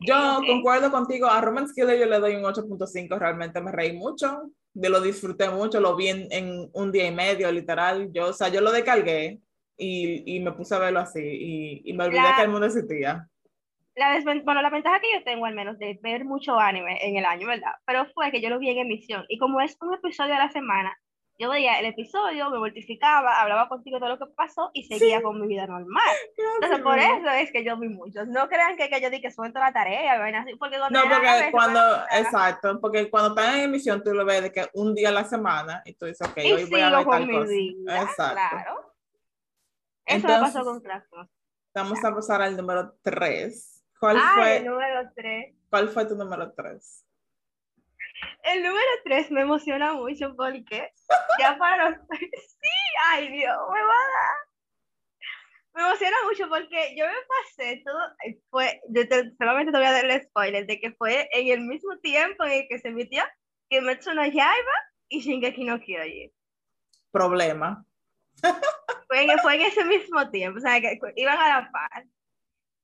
[0.01, 4.51] Yo concuerdo contigo, a Romance Killer yo le doy un 8.5, realmente me reí mucho,
[4.75, 8.33] de lo disfruté mucho, lo vi en, en un día y medio, literal, yo, o
[8.33, 9.41] sea, yo lo descargué
[9.77, 12.67] y, y me puse a verlo así y, y me olvidé La- que el mundo
[12.67, 13.29] existía.
[13.95, 17.25] La, bueno, la ventaja que yo tengo al menos de ver mucho anime en el
[17.25, 17.73] año, ¿verdad?
[17.85, 20.51] Pero fue que yo lo vi en emisión y como es un episodio a la
[20.51, 20.97] semana,
[21.41, 25.23] yo veía el episodio, me mortificaba, hablaba contigo de todo lo que pasó y seguía
[25.23, 26.15] con mi vida normal.
[26.61, 28.29] Entonces, por eso es que yo vi muchos.
[28.29, 30.21] No crean que, que yo di que suelto la tarea,
[30.59, 34.53] porque cuando No, porque cuando, exacto, porque cuando están en emisión tú lo ves de
[34.53, 37.05] que un día a la semana y tú dices, ok, y hoy voy a ver
[37.05, 37.51] con tal mi cosa.
[37.51, 38.35] vida, Exacto.
[38.35, 38.95] claro.
[40.05, 41.29] Eso me pasó Entonces, con Classroom.
[41.75, 43.85] Vamos a pasar al número 3.
[43.99, 45.55] ¿Cuál, el fue, número 3.
[45.71, 47.07] ¿Cuál fue tu número 3?
[48.45, 50.93] El número 3 me emociona mucho porque
[51.39, 51.99] ya para los...
[52.11, 52.69] Sí,
[53.11, 54.37] ay Dios, me va a dar.
[55.73, 58.01] Me emociona mucho porque yo me pasé todo,
[58.51, 61.61] fue, yo te- solamente te voy a dar el spoiler de que fue en el
[61.61, 63.23] mismo tiempo en el que se emitió
[63.69, 64.77] Kimetsu no Yaiba
[65.09, 66.33] y Shingeki no Kyojin.
[67.13, 67.85] Problema.
[69.07, 72.05] Fue en, fue en ese mismo tiempo, o sea, que iban a la par.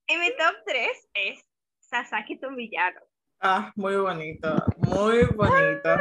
[0.09, 1.45] Y mi top 3 es
[1.81, 3.01] Sasaki tu villano.
[3.41, 5.97] Ah, muy bonito, muy bonito.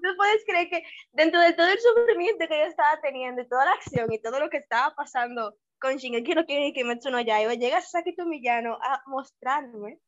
[0.00, 3.64] No puedes creer que dentro de todo el sufrimiento que yo estaba teniendo y toda
[3.64, 7.20] la acción y todo lo que estaba pasando con Shingeki no Kyojin y Kimetsu no
[7.20, 10.00] Yaiba, llega Sasaki tu villano a mostrarme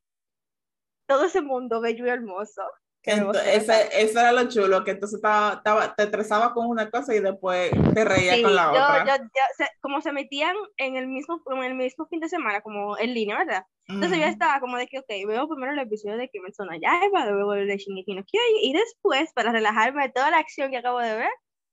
[1.07, 2.63] todo ese mundo bello y hermoso.
[3.03, 7.21] Ese, eso era lo chulo, que entonces estaba, estaba- te estresaba con una cosa y
[7.21, 9.05] después te reías Sí, con la yo, otra.
[9.07, 12.61] yo- yo- se- como se metían en el mismo en el mismo fin de semana,
[12.61, 13.65] como en línea, ¿verdad?
[13.89, 17.27] Entonces yo estaba como de que, ok, veo primero el episodio de Kimetsu no Yaiba,
[17.27, 20.77] luego el de Shingeki no Kyojin, y después, para relajarme de toda la acción que
[20.77, 21.31] acabo de ver,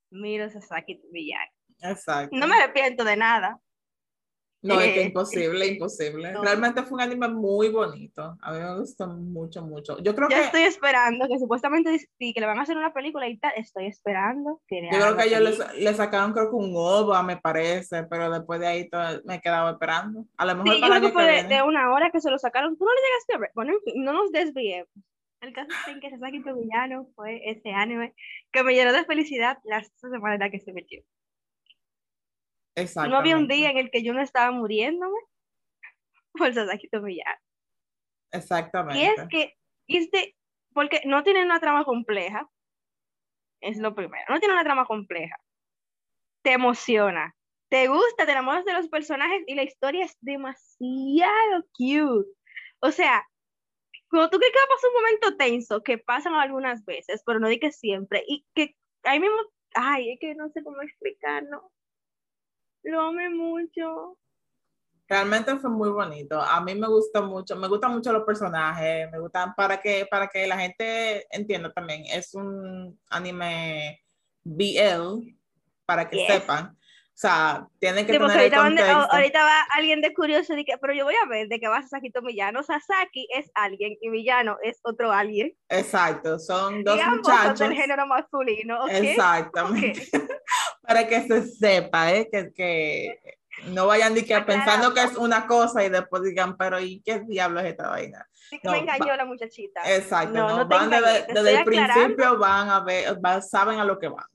[0.09, 1.51] miro Sasaki tu villano.
[1.83, 2.35] Exacto.
[2.35, 3.59] No me arrepiento de nada.
[4.63, 6.33] No, es que imposible, imposible.
[6.41, 8.35] Realmente fue un anime muy bonito.
[8.41, 9.99] A mí me gustó mucho, mucho.
[9.99, 10.43] Yo creo Yo que.
[10.45, 13.53] estoy esperando que supuestamente sí, que le van a hacer una película y tal.
[13.55, 17.21] Estoy esperando que le Yo creo que ellos le, le sacaron, creo que un OVA,
[17.21, 20.25] me parece, pero después de ahí todo- me he quedado esperando.
[20.37, 22.09] A lo mejor Sí, yo para el creo que fue que de, de una hora
[22.09, 22.75] que se lo sacaron.
[22.77, 23.51] Tú no lo llegaste a ver.
[23.53, 24.89] Bueno, en fin, no nos desviemos.
[25.39, 28.15] El caso es en que Sasaki Villano fue ese anime
[28.51, 31.03] que me llenó de felicidad las semanas en la que se metió.
[33.07, 35.19] No había un día en el que yo no estaba muriéndome
[36.33, 37.39] por Sasaki to Villano.
[38.31, 38.99] Exactamente.
[38.99, 39.55] Y es que,
[39.87, 40.35] este,
[40.73, 42.47] porque no tiene una trama compleja,
[43.61, 45.35] es lo primero, no tiene una trama compleja,
[46.43, 47.35] te emociona,
[47.69, 52.29] te gusta, te enamoras de los personajes y la historia es demasiado cute.
[52.79, 53.25] O sea,
[54.09, 57.39] cuando tú crees que va a pasar un momento tenso, que pasan algunas veces, pero
[57.39, 59.37] no di que siempre, y que ahí mismo,
[59.73, 61.71] ay, es que no sé cómo explicarlo.
[62.88, 64.17] Lo amé mucho.
[65.10, 66.41] Realmente fue muy bonito.
[66.41, 70.28] A mí me gustó mucho, me gustan mucho los personajes, me gustan para que, para
[70.28, 72.04] que la gente entienda también.
[72.06, 74.02] Es un anime
[74.43, 75.36] BL,
[75.86, 76.28] para que Yes.
[76.28, 76.78] sepan.
[76.78, 80.56] O sea, tienen que Sí, tener el ahorita, van de- ahorita va alguien de curioso
[80.56, 82.62] y que, pero yo voy a ver de qué va Sasaki to Villano.
[82.62, 85.54] Sasaki es alguien y Villano es otro alguien.
[85.67, 87.60] Exacto, son dos y muchachos.
[87.60, 88.89] del género masculino, ¿ok?
[88.91, 90.08] Exactamente.
[90.88, 92.30] Para que se sepa, ¿eh?
[92.32, 93.19] que, que
[93.65, 97.19] no vayan ni que pensando que es una cosa y después digan, pero ¿y qué
[97.21, 98.28] diablo es esta vaina?
[98.32, 99.82] Sí que No, me engañó va- la muchachita.
[99.95, 103.84] Exacto, No, no, no van desde, desde el principio van a ver, va- saben a
[103.86, 104.26] lo que van.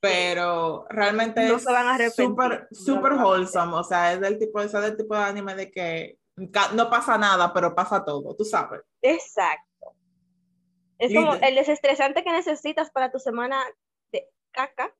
[0.00, 4.96] Pero realmente es van súper, súper van wholesome, o sea, es del tipo, es del
[4.96, 6.18] tipo de anime de que
[6.74, 8.80] no pasa nada, pero pasa todo, tú sabes.
[9.02, 9.94] Exacto.
[10.98, 13.60] Es como el desestresante que necesitas para tu semana
[14.12, 14.92] de caca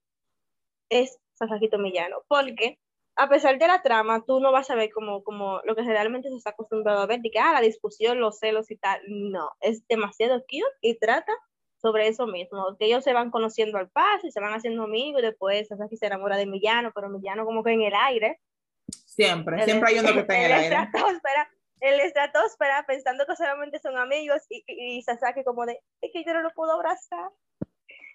[0.90, 2.22] es Sasaki to Villano.
[2.28, 2.78] Porque
[3.16, 6.28] a pesar de la trama, tú no vas a ver como, como lo que generalmente
[6.30, 9.00] se está acostumbrado a ver, de que ah, la discusión, los celos y tal.
[9.08, 11.32] No, es demasiado cute y trata
[11.80, 15.20] sobre eso mismo, que ellos se van conociendo al paso y se van haciendo amigos
[15.22, 18.40] y después Sasaki se enamora de Millano, pero Millano como que en el aire.
[18.88, 20.74] Siempre, El- siempre hay uno que está en el aire.
[20.76, 26.10] estratosfera, el estratosfera pensando que solamente son amigos y, y, y Sasaki como de, es
[26.12, 27.30] que yo no lo puedo abrazar,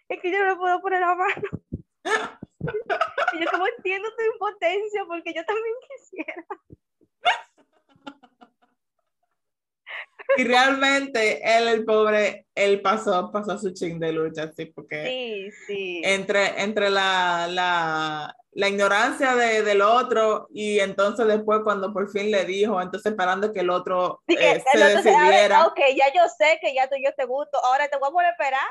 [0.09, 1.43] es que yo no lo puedo poner la mano.
[3.33, 6.45] y yo como entiendo tu impotencia porque yo también quisiera.
[10.37, 16.01] Y realmente él, el pobre, él pasó, pasó su ching de lucha, porque Sí, sí.
[16.03, 22.31] entre, entre la, la, la ignorancia de, del otro y entonces después cuando por fin
[22.31, 25.67] le dijo, entonces esperando que el otro que eh, otro se decidiera.
[25.67, 28.11] ok, ya yo sé que ya tú y yo te gusto, ahora te voy a
[28.11, 28.67] poner a esperar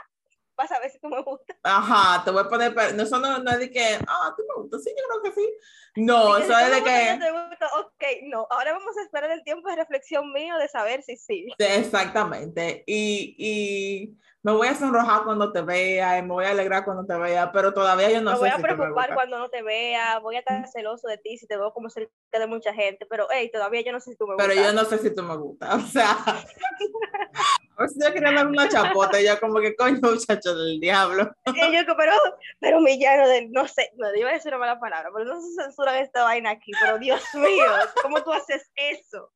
[0.55, 1.57] para saber si tú me gustas.
[1.63, 4.63] Ajá, te voy a poner, no, eso no, no es de que, ah, tú me
[4.63, 5.55] gustas, sí, yo creo que sí.
[5.97, 9.69] No, eso es de que, te gusto, ok, no, ahora vamos a esperar el tiempo
[9.69, 11.17] de reflexión mío de saber si.
[11.17, 12.85] Sí, exactamente.
[12.87, 17.07] Y, y me voy a sonrojar cuando te vea y me voy a alegrar cuando
[17.07, 19.49] te vea, pero todavía yo no me sé voy a si me preocupar cuando no
[19.49, 22.75] te vea, voy a estar celoso de ti si te veo como cerca de mucha
[22.75, 24.67] gente, pero hey, todavía yo no sé si tú me Pero gustas.
[24.67, 25.75] yo no sé si tú me gustas.
[25.83, 29.99] O sea, a ver si yo quería dar una chapota y yo como que coño,
[30.03, 31.31] muchacho del diablo.
[31.55, 32.13] Y yo, pero,
[32.59, 35.41] pero mi llano de, no sé, no iba a decir una mala palabra, pero no
[35.41, 37.65] se censuran esta vaina aquí, pero Dios mío,
[38.03, 39.31] ¿cómo tú haces eso?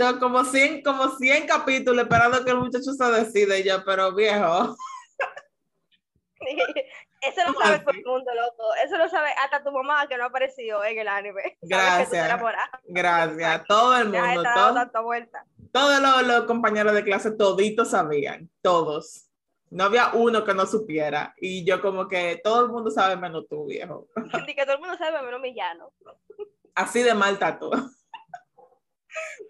[0.00, 4.14] No, como 100, como 100 capítulos esperando que el muchacho se decida y yo, pero
[4.14, 4.74] viejo.
[7.20, 8.74] Eso lo ¿Cómo sabe todo el mundo, loco.
[8.82, 11.58] Eso lo sabe hasta tu mamá que no apareció en el anime.
[11.60, 12.40] Gracias.
[12.84, 13.66] Gracias.
[13.66, 15.44] Todo el mundo, todo- vuelta.
[15.70, 19.26] todos los, los compañeros de clase, toditos sabían, todos.
[19.68, 21.34] No había uno que no supiera.
[21.36, 24.08] Y yo como que todo el mundo sabe menos tú, viejo.
[24.48, 25.92] Y que todo el mundo sabe menos mi llano.
[26.74, 27.90] Así de mal está todo.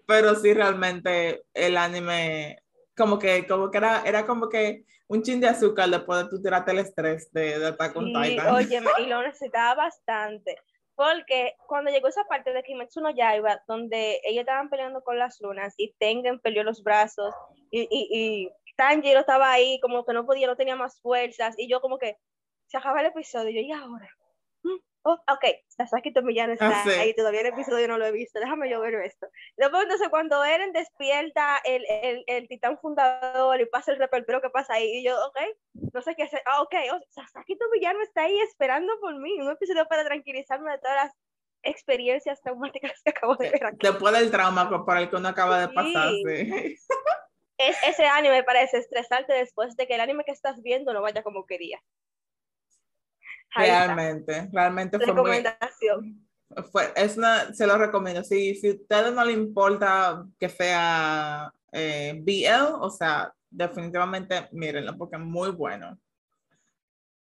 [0.07, 2.63] Pero sí, realmente el anime,
[2.95, 6.41] como que, como que era, era como que un chin de azúcar después de tú
[6.41, 8.55] tirarte el estrés de, de Attack on Sí, Titan.
[8.55, 10.57] oye, y lo necesitaba bastante.
[10.95, 15.39] Porque cuando llegó esa parte de Kimetsu no Yaiba, donde ellos estaban peleando con las
[15.41, 17.33] lunas y Tengen peleó los brazos
[17.71, 21.69] y, y, y Tanjiro estaba ahí como que no podía, no tenía más fuerzas y
[21.69, 22.17] yo como que
[22.67, 24.09] se acaba el episodio y yo, ¿y ahora?
[25.03, 26.91] Oh, ok, Sasaki Tomillano está Ah, sí.
[26.91, 29.27] ahí, todavía el episodio no lo he visto, déjame yo ver esto.
[29.57, 34.51] Después entonces cuando Eren despierta el, el, el titán fundador y pasa el repertorio que
[34.51, 35.37] pasa ahí y yo, ok,
[35.93, 36.43] no sé qué hacer.
[36.45, 39.39] Ah, ok, oh, Sasaki Tomillano está ahí esperando por mí.
[39.41, 41.13] Un episodio para tranquilizarme de todas las
[41.63, 43.77] experiencias traumáticas que acabo de ver aquí.
[43.81, 46.09] Después del trauma por el que uno acaba de pasar.
[46.11, 46.77] sí.
[47.57, 51.21] Es, ese anime parece estresarte después de que el anime que estás viendo no vaya
[51.21, 51.79] como quería.
[53.55, 56.27] Realmente, realmente fue muy, Recomendación.
[56.71, 58.23] fue, es una, se lo recomiendo.
[58.23, 64.97] Si, si a ustedes no le importa que sea eh, BL, o sea, definitivamente mírenlo
[64.97, 65.97] porque es muy bueno.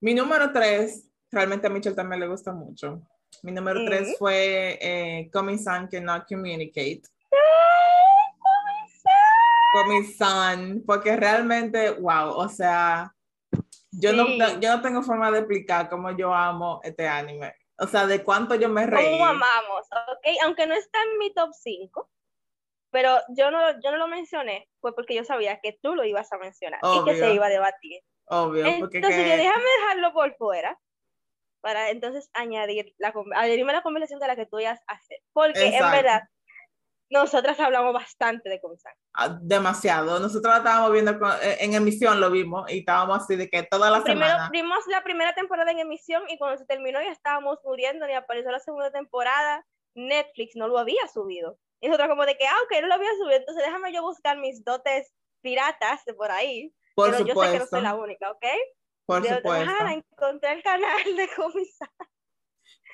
[0.01, 3.01] Mi número tres, realmente a Michelle también le gusta mucho.
[3.43, 7.03] Mi número tres fue eh, Comisan Cannot Communicate.
[9.73, 13.13] Comisan, porque realmente, wow, o sea,
[13.91, 14.27] yo, no,
[14.59, 17.55] yo no tengo forma de explicar cómo yo amo este anime.
[17.79, 19.11] O sea, de cuánto yo me reí.
[19.11, 19.85] ¿Cómo amamos?
[20.09, 22.09] Ok, aunque no está en mi top 5,
[22.91, 26.31] pero yo no, yo no lo mencioné, fue porque yo sabía que tú lo ibas
[26.33, 28.01] a mencionar y que se iba a debatir.
[28.25, 28.65] Obvio.
[28.65, 30.77] Entonces yo déjame dejarlo por fuera
[31.61, 35.19] para entonces añadir la, añadirme la conversación de la que tú ibas a hacer.
[35.33, 36.23] Porque en verdad,
[37.09, 38.93] nosotras hablamos bastante de Comisan.
[39.13, 40.19] Ah, demasiado.
[40.19, 43.89] Nosotros la estábamos viendo eh, en emisión, lo vimos, y estábamos así de que toda
[43.89, 44.49] la Primero, semana.
[44.51, 48.51] Vimos la primera temporada en emisión y cuando se terminó ya estábamos muriendo, y apareció
[48.51, 49.65] la segunda temporada,
[49.95, 51.57] Netflix no lo había subido.
[51.79, 54.37] Y nosotros como de que, ah, ok, no lo había subido, entonces déjame yo buscar
[54.37, 56.73] mis dotes piratas de por ahí.
[56.95, 57.41] Por pero supuesto.
[57.41, 58.45] yo sé que no soy la única, ¿ok?
[59.05, 59.71] Por yo, supuesto.
[59.79, 61.89] Ah, encontré el canal de Comisan.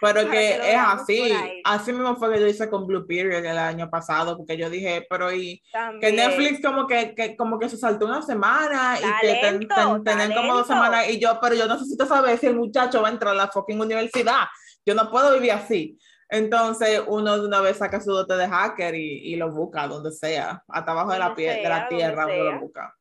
[0.04, 3.90] Pero que es así, así mismo fue que yo hice con Blue Period el año
[3.90, 5.64] pasado, porque yo dije, pero y
[6.02, 10.04] que Netflix como que, que, como que se saltó una semana y que ten, ten,
[10.04, 13.12] tenían como dos semanas y yo, pero yo necesito saber si el muchacho va a
[13.12, 14.46] entrar a la fucking universidad,
[14.86, 15.98] yo no puedo vivir así.
[16.30, 20.12] Entonces uno de una vez saca su dote de hacker y, y lo busca donde
[20.12, 22.94] sea, hasta abajo de la, pie, de la tierra uno lo busca.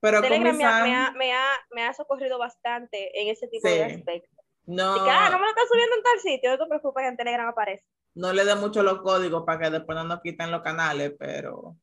[0.00, 3.68] Pero Telegram me, ha, me, ha, me, ha, me, ha, socorrido bastante en ese tipo
[3.68, 3.74] Sí.
[3.74, 4.39] de aspectos.
[4.70, 7.16] No, que, ah, no me lo estás subiendo en tal sitio, no te preocupes, en
[7.16, 7.84] Telegram aparece.
[8.14, 11.76] no le dé mucho los códigos para que después no nos quiten los canales, pero...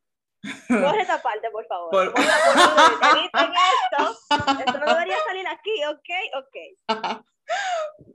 [0.70, 1.90] Borra esa parte, por favor.
[1.92, 4.18] Por- borra, editen esto.
[4.66, 7.24] Esto no debería salir aquí, ok, ok.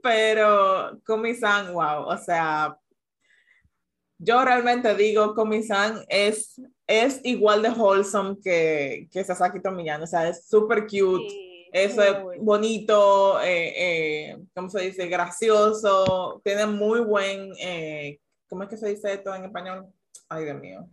[0.01, 2.77] pero Komi-san, wow, o sea,
[4.17, 10.27] yo realmente digo Komi-san es, es igual de wholesome que, que Sasaki Tomiyano, o sea,
[10.29, 11.42] es súper cute, Sí,
[11.73, 11.95] es
[12.39, 13.73] bonito, eh,
[14.31, 15.07] eh, ¿cómo se dice?
[15.07, 19.87] Gracioso, tiene muy buen, eh, ¿cómo es que se dice esto en español?
[20.29, 20.87] Ay, Dios mío.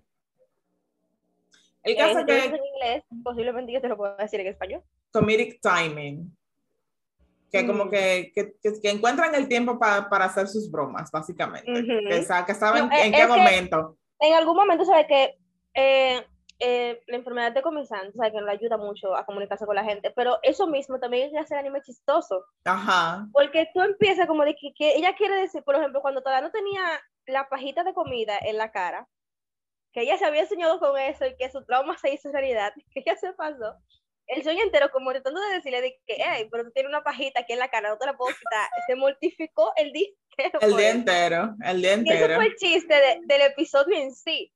[1.83, 4.83] El Eh, caso es que en inglés, posiblemente yo te lo puedo decir en español.
[5.13, 6.35] comedic timing.
[7.53, 7.91] Que como Mm.
[7.91, 11.71] que, que, que- que encuentran el tiempo pa- para hacer sus bromas, básicamente.
[11.73, 12.09] Ujú.
[12.09, 13.97] que, sa- que saben No, eh, en qué que- momento.
[14.21, 15.37] En algún momento, sabe que
[16.61, 19.85] eh, la enfermedad de comenzante, sabe que no le ayuda mucho a comunicarse con la
[19.85, 22.45] gente, pero eso mismo también es hacer anime chistoso.
[22.65, 23.27] Ajá.
[23.33, 26.53] Porque tú empiezas como de que, que ella quiere decir, por ejemplo, cuando todavía no
[26.53, 26.83] tenía
[27.27, 29.09] la pajita de comida en la cara,
[29.93, 33.01] que ella se había soñado con eso y que su trauma se hizo realidad, que
[33.01, 33.77] ella se pasó
[34.27, 37.41] el sueño entero como tratando de decirle de que, hey, pero tú tienes una pajita
[37.41, 38.69] aquí en la cara, no te la puedo quitar.
[38.87, 40.07] Se mortificó el día
[40.39, 40.61] entero.
[40.61, 42.35] El día entero, el día Y ese entero.
[42.37, 44.53] fue el chiste de- del episodio en sí.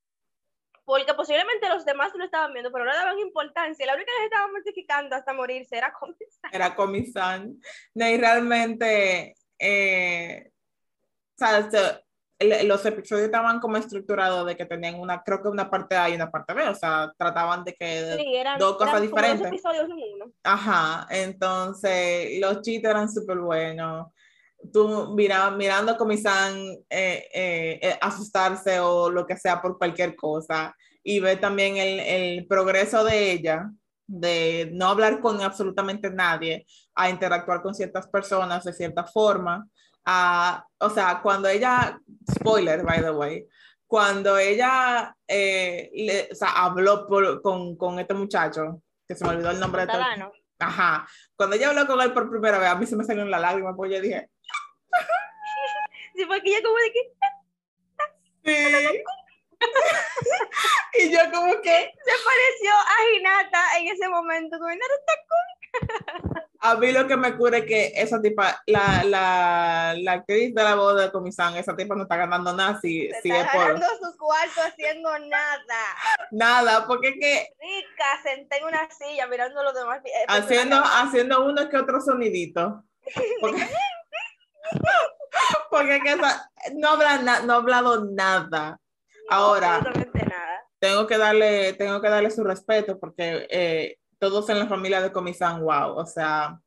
[0.84, 3.86] Porque posiblemente los demás lo estaban viendo, pero no le daban importancia.
[3.86, 6.50] La única que les estaba mortificando hasta morirse era comenzar.
[6.52, 7.58] Era Comisan.
[7.94, 12.04] No, y realmente, eh, o sea, este,
[12.66, 16.14] los episodios estaban como estructurados de que tenían una, creo que una parte A y
[16.14, 19.40] una parte B, o sea, trataban de que Sí, eran, dos cosas eran como diferentes.
[19.40, 20.32] dos episodios en uno.
[20.42, 24.08] Ajá, entonces los chistes eran súper buenos.
[24.72, 26.56] Tú mira, mirando a Comisan
[26.90, 32.00] eh, eh, eh, asustarse o lo que sea por cualquier cosa y ver también el,
[32.00, 33.70] el progreso de ella,
[34.06, 39.66] de no hablar con absolutamente nadie, a interactuar con ciertas personas de cierta forma.
[40.06, 41.98] a- o sea, cuando ella,
[42.30, 43.46] spoiler, by the way,
[43.86, 49.30] cuando ella eh, le- o sea, habló por- con, con este muchacho, que se me
[49.30, 50.02] olvidó el nombre de todo.
[50.58, 51.06] Ajá.
[51.36, 53.74] Cuando ella habló con él por primera vez, a mí se me salió la lágrima,
[53.74, 54.28] pues yo dije,
[56.14, 57.12] Sí, porque ella como de que
[58.44, 59.02] sí.
[60.94, 64.58] y yo como que, se pareció a Hinata en ese momento.
[64.58, 65.12] Como, "Hinata está
[66.60, 70.62] a mí lo que me ocurre es que esa tipa, la, la, la actriz de
[70.62, 73.50] la voz de Comisán, esa tipa no está ganando nada si, Se si está es
[73.52, 75.84] por ganando su cuarto haciendo nada.
[76.30, 80.00] nada, porque es que Rica, senté en una silla mirando los demás.
[80.06, 82.82] eh, haciendo, haciendo uno que otro sonidito.
[83.42, 83.68] Porque,
[85.74, 88.80] porque que esa- no, habla na- no ha hablado nada.
[89.30, 90.64] No, Ahora, nada.
[90.78, 95.12] tengo que darle, tengo que darle su respeto porque eh, todos en la familia de
[95.12, 96.58] Comisán, wow, o sea,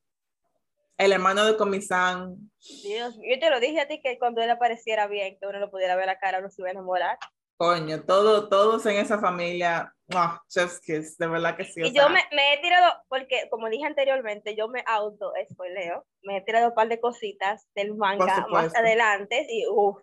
[0.97, 2.35] el hermano de Comisán,
[2.83, 5.69] Dios yo te lo dije a ti que cuando él apareciera bien, que uno lo
[5.69, 7.17] pudiera ver la cara, uno se iba a enamorar.
[7.57, 10.41] Coño, todo, todos en esa familia, ¡mua!
[10.47, 11.81] chef's kiss, de verdad que sí.
[11.81, 16.05] y yo sea, me, me he tirado, porque como dije anteriormente, yo me auto spoileo,
[16.21, 19.99] me he tirado un par de cositas del manga más adelante y uff,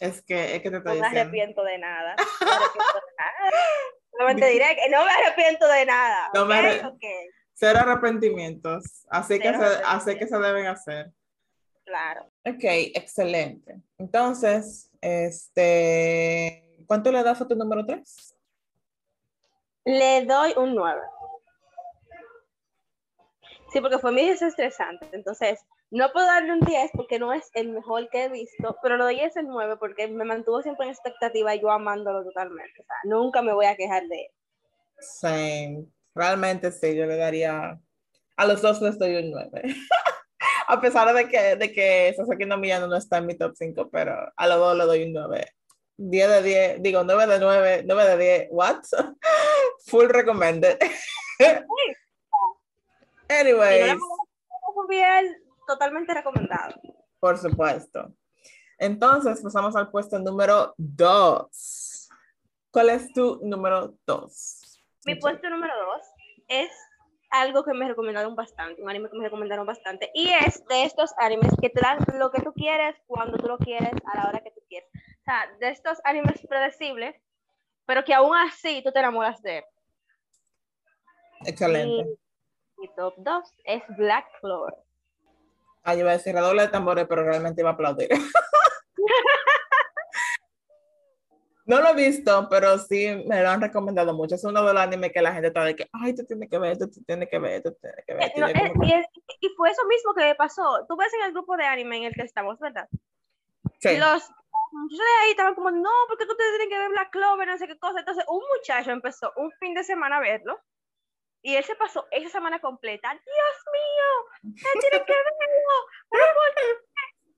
[0.00, 2.16] Es que, es que te estoy No me arrepiento de nada.
[2.40, 3.50] No me arrepiento de nada.
[4.10, 6.30] Solamente diré que no me arrepiento de nada.
[6.34, 6.64] No me ¿ok?
[6.64, 7.04] arre- Ok,
[7.54, 9.06] Cero arrepentimientos.
[9.10, 11.10] Así que, se, así que se deben hacer.
[11.84, 12.27] claro.
[12.48, 13.80] Ok, excelente.
[13.98, 18.34] Entonces, este, ¿cuánto le das a tu número 3?
[19.84, 21.00] Le doy un 9.
[23.72, 25.08] Sí, porque fue muy desestresante.
[25.12, 28.96] Entonces, no puedo darle un 10 porque no es el mejor que he visto, pero
[28.96, 32.80] le doy ese 9 porque me mantuvo siempre en expectativa y yo amándolo totalmente.
[32.80, 34.32] O sea, nunca me voy a quejar de él.
[35.00, 35.86] Same.
[36.14, 37.78] Realmente sí, yo le daría,
[38.36, 39.62] a los dos les doy un 9.
[40.70, 43.88] a pesar de que, de que Sasaki no Miyano no está en mi top 5,
[43.90, 45.46] pero a los dos le doy un 9.
[45.96, 48.82] 10 de 10, digo 9 de 9, 9 de 10, what?
[49.86, 50.78] Full recommended.
[53.28, 53.98] Anyways,
[54.88, 56.74] bien, totalmente recomendado.
[57.18, 58.12] por supuesto.
[58.78, 62.08] Entonces, pasamos al puesto número 2.
[62.70, 64.80] ¿Cuál es tu número 2?
[65.06, 66.02] Mi puesto número 2
[66.48, 66.70] es
[67.30, 71.12] algo que me recomendaron bastante, un anime que me recomendaron bastante, y es de estos
[71.18, 74.40] animes que te dan lo que tú quieres, cuando tú lo quieres, a la hora
[74.40, 74.88] que tú quieres.
[74.94, 77.14] O sea, de estos animes predecibles,
[77.86, 79.64] pero que aún así tú te enamoras de él.
[81.46, 82.10] Excelente.
[82.76, 84.74] Y mi top 2 es Black Clover.
[85.84, 88.08] Ah, yo iba a decir redoble de tambores, pero realmente iba a aplaudir.
[91.68, 94.34] No lo he visto, pero sí me lo han recomendado mucho.
[94.36, 96.58] Es uno de los animes que la gente está de que, ay, tú tienes que
[96.58, 98.88] ver tú tienes que ver tú tienes que ver Eh, no, Y yo eh, y,
[98.88, 99.06] que, es-
[99.40, 100.86] y fue eso mismo que me pasó.
[100.88, 102.88] Tú ves en el grupo de anime en el que estamos, ¿verdad?
[103.80, 103.96] sí.
[103.98, 104.30] los
[104.72, 107.66] muchachos de ahí estaban como, no, porque ustedes tienen que ver Black Clover, no sé
[107.66, 108.00] qué cosa.
[108.00, 110.58] Entonces, un muchacho empezó un fin de semana a verlo
[111.42, 113.10] y él se pasó esa semana completa.
[113.12, 115.76] Dios mío, él tiene que verlo.
[116.10, 116.62] pero ¿por qué?".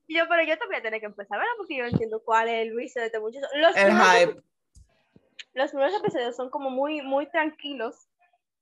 [0.13, 2.47] yo, pero yo también voy a tener que empezar verlo porque yo no entiendo cuál
[2.49, 3.47] es el vicio de este muchacho.
[3.55, 4.41] Los, El primeros, hype.
[5.53, 8.07] los primeros episodios son como muy, muy tranquilos,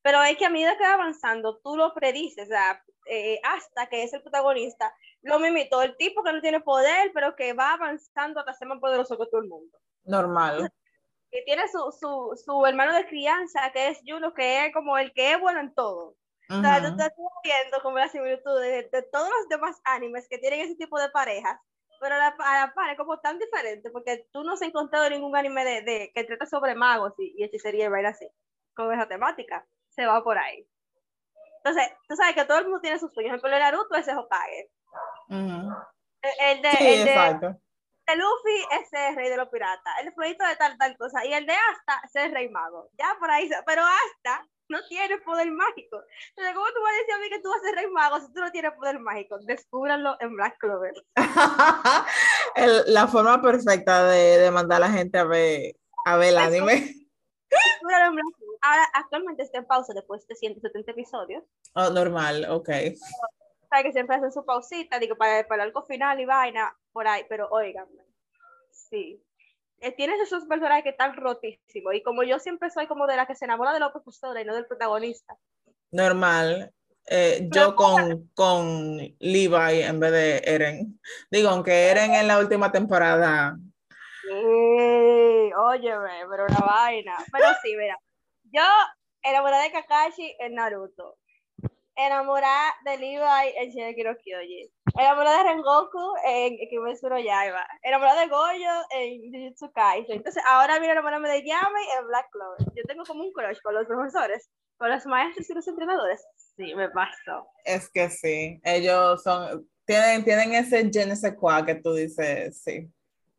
[0.02, 3.88] pero es que a medida que va avanzando, tú lo predices, o sea, eh, hasta
[3.88, 7.74] que es el protagonista, lo mismito, el tipo que no tiene poder, pero que va
[7.74, 9.78] avanzando hasta ser más poderoso que todo el mundo.
[10.04, 10.72] Normal.
[11.30, 15.12] Y tiene su, su, su hermano de crianza, que es Juno, que es como el
[15.12, 16.16] que es bueno en todo.
[16.58, 17.12] O sea, tú estás
[17.44, 21.08] viendo como la similitud de, de todos los demás animes que tienen ese tipo de
[21.10, 21.58] parejas,
[22.00, 25.08] pero a la, a la par es como tan diferente, porque tú no has encontrado
[25.10, 28.28] ningún anime de, de- que trata sobre magos y, y hechicería y vaina así,
[28.74, 29.66] con esa temática.
[29.90, 30.66] Se va por ahí.
[31.58, 33.40] Entonces, tú sabes que todo el mundo tiene sus sueños.
[33.40, 34.70] Por ejemplo, el Naruto es Hokage.
[35.28, 35.74] Ujú.
[36.22, 37.60] El, el de, Sí, el de- exacto.
[38.10, 41.32] De Luffy es el rey de los piratas, el florito de tal, tal cosa, y
[41.32, 42.90] el de Asta es el rey mago.
[42.98, 46.00] Ya por ahí, pero Asta no tiene poder mágico.
[46.30, 48.20] Entonces, ¿cómo tú vas a decir a mí que tú vas a ser rey mago
[48.20, 49.38] si tú no tienes poder mágico?
[49.40, 50.92] Descúbranlo en Black Clover.
[52.54, 56.38] El- la forma perfecta de, de mandar a la gente a ver, a ver el
[56.38, 56.74] anime.
[56.74, 57.08] En
[57.50, 58.22] Black Clover.
[58.62, 61.42] Ahora, actualmente está en pausa después de 170 episodios.
[61.74, 62.68] Oh, normal, ok.
[63.70, 67.24] Sabe que siempre hacen su pausita, digo, para, para algo final y vaina, por ahí,
[67.28, 68.02] pero óiganme.
[68.70, 69.22] Sí.
[69.78, 71.94] Eh, tienes esos personajes que están rotísimos.
[71.94, 74.44] Y como yo siempre soy como de la que se enamora de la profesora y
[74.44, 75.36] no del protagonista.
[75.92, 76.72] Normal.
[77.06, 81.00] Eh, yo con, con Levi en vez de Eren.
[81.30, 83.56] Digo, aunque Eren en la última temporada.
[84.22, 87.16] Sí, óyeme, pero una vaina.
[87.32, 87.98] Pero sí, mira.
[88.52, 88.62] Yo
[89.22, 91.16] enamorada de Kakashi en Naruto.
[92.06, 94.68] Enamorada de Levi en Shingeki no Kyojin.
[94.98, 97.66] Enamorada de Rengoku en Kimetsu no Yaiba.
[97.82, 100.16] Enamorada de Goyo en Jujutsu Kaisen.
[100.16, 102.58] Entonces, ahora viene enamorarme de Yami en Black Clover.
[102.74, 106.24] Yo tengo como un crush con los profesores, con los maestros y los entrenadores.
[106.56, 107.46] Sí, me pasó.
[107.64, 108.60] Es que sí.
[108.64, 109.68] Ellos son.
[109.86, 112.88] Tienen, tienen ese je ne sais quoi que tú dices, sí.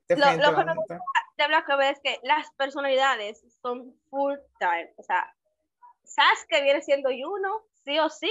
[0.10, 1.00] Lo- lo que me Definitivamente.
[1.38, 4.94] de Black Clover es que las personalidades son full time.
[4.98, 5.34] O sea,
[6.04, 8.30] Sasuke viene siendo Yuno, sí o sí.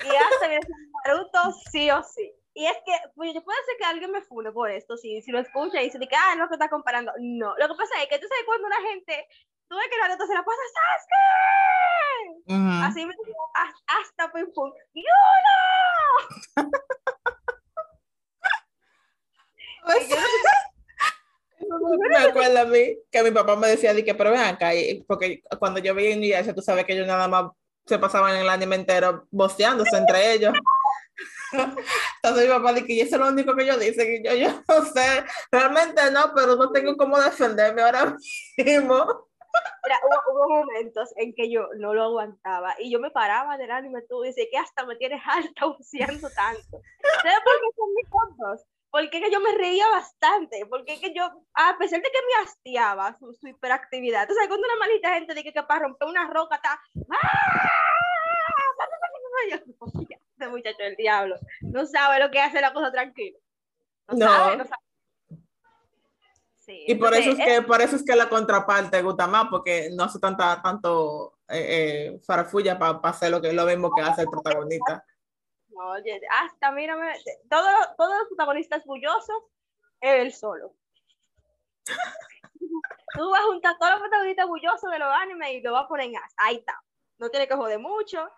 [0.00, 0.66] Y viene siendo
[1.04, 2.32] Naruto, sí o sí.
[2.54, 5.30] Y es que, pues, yo puede ser que alguien me fune por esto, si, si
[5.30, 7.12] lo escucha y dice ah, no, que está comparando.
[7.18, 9.28] No, lo que pasa es que tú sabes cuando una gente,
[9.68, 11.26] tú ves que Naruto se la pasa Sasuke.
[12.48, 12.84] Ujú.
[12.84, 13.14] Así me
[13.54, 14.72] hasta, hasta pum pum.
[14.94, 16.70] ¡Yuno!
[19.88, 20.16] Eso
[22.10, 24.70] me acuerdo a mí que mi papá me decía de que, pero ven acá,
[25.06, 27.50] porque cuando yo veía Inuyasha, tú sabes que ellos nada más
[27.86, 30.54] se pasaban el anime entero boceándose entre ellos.
[31.52, 34.62] Entonces mi papá dice que eso es lo único que ellos dicen, y yo, yo
[34.68, 38.16] no sé, realmente no, pero no tengo cómo defenderme ahora
[38.56, 39.28] mismo.
[39.84, 43.70] Mira, hubo, hubo momentos en que yo no lo aguantaba y yo me paraba del
[43.70, 46.82] anime tú dices que hasta me tienes harta buceando tanto.
[47.22, 48.66] ¿Sabes por qué son mis tontos?
[48.96, 51.22] Porque que yo me reía bastante, porque que yo,
[51.52, 55.34] a pesar de que me hastiaba su, su hiperactividad, tú sabes, cuando una maldita gente
[55.34, 56.80] dice que para romper una roca está,
[57.10, 57.70] ¡ah!
[60.38, 63.38] Este muchacho del diablo no sabe lo que hace la cosa tranquila.
[64.08, 64.26] No, No.
[64.26, 64.82] sabe, no sabe.
[66.58, 69.90] Sí, Y por eso, es que, por eso es que la contraparte gusta más, porque
[69.94, 74.22] no hace tanta, tanto eh, eh, farafulla para hacer lo, que, lo mismo que hace
[74.22, 75.04] el protagonista.
[75.78, 77.12] Oye, hasta mírame,
[77.50, 79.42] todos todos los protagonistas bullosos,
[80.00, 80.74] él solo.
[83.14, 85.88] Tú vas a juntar todos los protagonistas bullosos de los animes y lo vas a
[85.88, 86.34] poner en as.
[86.38, 86.80] Ahí está.
[87.18, 88.28] No tiene que joder mucho.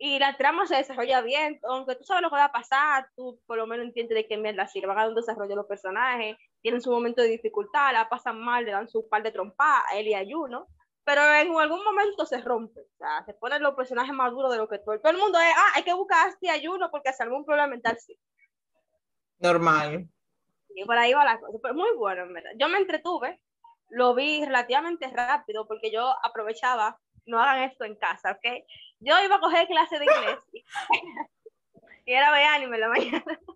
[0.00, 1.58] Y la trama se desarrolla bien.
[1.64, 4.36] Aunque tú sabes lo que va a pasar, tú por lo menos entiendes de qué
[4.36, 4.86] mierda sirve.
[4.86, 6.36] Van a dar un desarrollo de los personajes.
[6.62, 9.98] Tienen su momento de dificultad, la pasan mal, le dan su par de trompadas a
[9.98, 10.68] él y a Yuno.
[11.08, 12.82] Pero en algún momento se rompe.
[12.82, 15.00] O sea, se ponen los personajes más duros de lo que todo.
[15.00, 17.46] Todo el mundo es, ah, hay que buscar este y a Yuno porque se algún
[17.46, 17.96] problema mental.
[17.98, 18.14] Sí.
[19.38, 20.06] Normal.
[20.68, 21.58] Y por ahí va la cosa.
[21.62, 22.50] Pero muy bueno, en verdad.
[22.58, 23.40] Yo me entretuve,
[23.88, 28.66] lo vi relativamente rápido porque yo aprovechaba, no hagan esto en casa, ¿ok?
[29.00, 30.62] Yo iba a coger clase de inglés y,
[32.04, 33.24] y era ver anime en la mañana.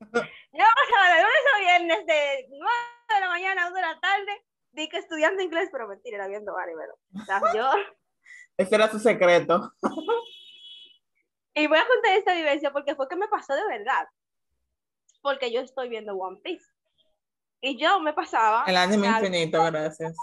[0.00, 2.72] Yo pasaba de lunes a viernes de 9
[3.08, 6.28] de la mañana a 1 de la tarde, di que estudiando inglés, pero mentira, era
[6.28, 6.52] viendo.
[6.52, 7.70] O sea, yo,
[8.56, 9.72] Ese era su secreto.
[11.54, 14.08] y voy a contar esta vivencia porque fue que me pasó de verdad.
[15.20, 16.66] Porque yo estoy viendo One Piece.
[17.60, 18.64] Y yo me pasaba.
[18.66, 20.16] El anime infinito, gracias.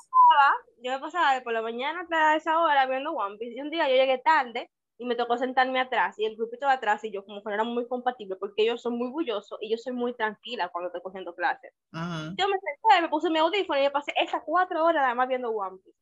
[0.81, 3.69] yo me pasaba de por la mañana hasta esa hora viendo One Piece y un
[3.69, 4.69] día yo llegué tarde
[4.99, 7.55] y me tocó sentarme atrás y el grupito de atrás y yo como que no
[7.55, 11.01] era muy compatible porque ellos son muy bullosos y yo soy muy tranquila cuando estoy
[11.01, 11.73] cogiendo clases.
[11.93, 15.29] Yo me senté, me puse mi audífono y yo pasé esas cuatro horas nada más
[15.29, 15.97] viendo One Piece.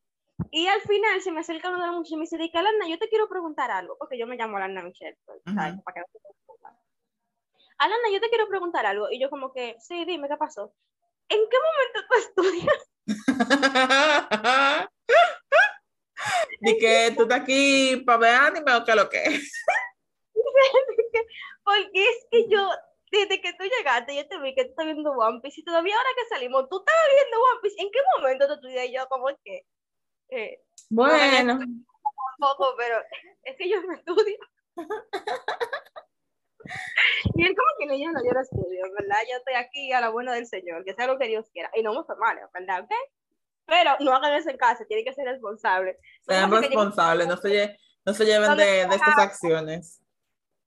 [0.50, 2.88] Y al final se me acerca uno de los muchachos y me dice, Dica, Alana,
[2.88, 5.74] yo te quiero preguntar algo, porque yo me llamo Alana Michelle, pues, ¿sabes?
[5.74, 5.84] Ujú.
[5.84, 6.76] Para que no se confundan.
[7.78, 9.08] Alana, yo te quiero preguntar algo.
[9.10, 10.74] Y yo como que, sí, dime, ¿qué pasó?
[11.28, 12.90] ¿En qué momento tú estudias?
[16.60, 19.22] ¿Y que tú estás aquí para ver anime o qué lo que?
[21.64, 22.70] Porque es que yo,
[23.12, 25.96] desde que tú llegaste, yo te vi que tú estás viendo One Piece y todavía
[25.96, 27.82] ahora que salimos, tú estabas viendo One Piece.
[27.82, 29.06] ¿En qué momento te Y yo?
[29.08, 29.66] Como que,
[30.30, 31.86] eh, Bueno, un
[32.38, 33.02] poco, pero
[33.42, 34.38] es que yo no estudio.
[37.34, 39.18] y él como que no, yo no, yo no estudio, ¿verdad?
[39.30, 41.70] Yo estoy aquí a la buena del Señor, que sea lo que Dios quiera.
[41.74, 42.84] Y no me mal, ¿verdad?
[42.84, 42.92] ¿Ok?
[43.68, 45.96] Pero no hagan eso en casa, tienen que ser responsables.
[46.26, 50.00] sean responsables, no se, lle- no se lleven de, de estas acciones.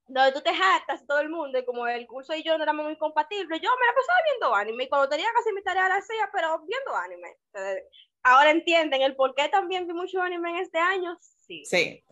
[0.07, 2.85] donde tú te jactas todo el mundo y como el curso y yo no éramos
[2.85, 5.89] muy compatibles, yo me la pasaba viendo anime y cuando tenía que hacer mi tarea
[5.89, 7.37] la hacía, pero viendo anime.
[7.53, 7.83] Entonces,
[8.23, 11.17] ahora entienden el por qué también vi mucho anime en este año.
[11.47, 11.63] Sí.
[11.65, 12.03] Sí,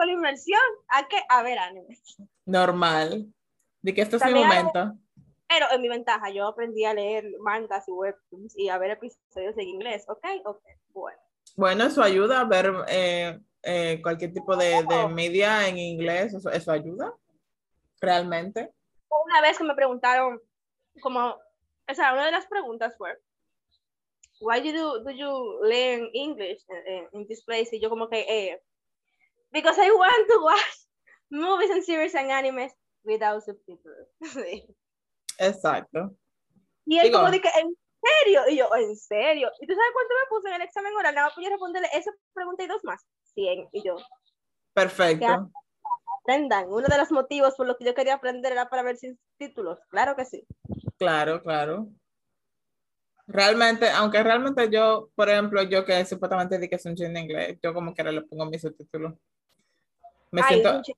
[0.00, 0.46] anime es.
[0.88, 1.18] ¿A qué?
[1.28, 1.98] A ver anime.
[2.46, 3.26] normal.
[3.82, 4.92] De que este es mi hay- momento.
[5.52, 9.56] Pero en mi ventaja, yo aprendí a leer mangas y webtoons y a ver episodios
[9.58, 10.04] en inglés.
[10.08, 10.24] ¿Ok?
[10.46, 10.62] Ok.
[10.94, 11.18] Bueno.
[11.56, 16.50] Bueno, eso ayuda a ver eh, eh, cualquier tipo de, de media en inglés, eso,
[16.50, 17.14] eso ayuda,
[18.00, 18.72] realmente.
[19.26, 20.40] Una vez que me preguntaron,
[21.02, 21.36] como,
[21.88, 23.14] o sea, una de las preguntas fue,
[24.40, 27.68] why do you, do you learn English in, in this place?
[27.76, 28.62] Y yo como que, eh,
[29.52, 30.86] because I want to watch
[31.30, 32.72] movies and series and animes
[33.04, 34.08] without subtitles.
[35.38, 36.14] Exacto.
[36.86, 38.42] Y él Digo- como de que, ¿en serio?
[38.48, 39.50] Y yo, ¿en serio?
[39.60, 41.14] ¿Y tú sabes cuánto me puse en el examen oral?
[41.14, 43.00] Nada más podía responderle esa pregunta y dos más.
[43.34, 43.68] 100.
[43.72, 43.96] Y yo,
[44.74, 45.50] Perfecto.
[46.20, 46.66] aprendan.
[46.68, 49.78] Uno de los motivos por los que yo quería aprender era para ver sin títulos.
[49.88, 50.44] Claro que sí.
[50.98, 51.88] Claro, claro.
[53.26, 57.20] Realmente, aunque realmente yo, por ejemplo, yo que supuestamente di que soy un chin de
[57.20, 59.14] inglés, yo como que le pongo mis subtítulos.
[60.32, 60.94] Me Ay, siento, un chi-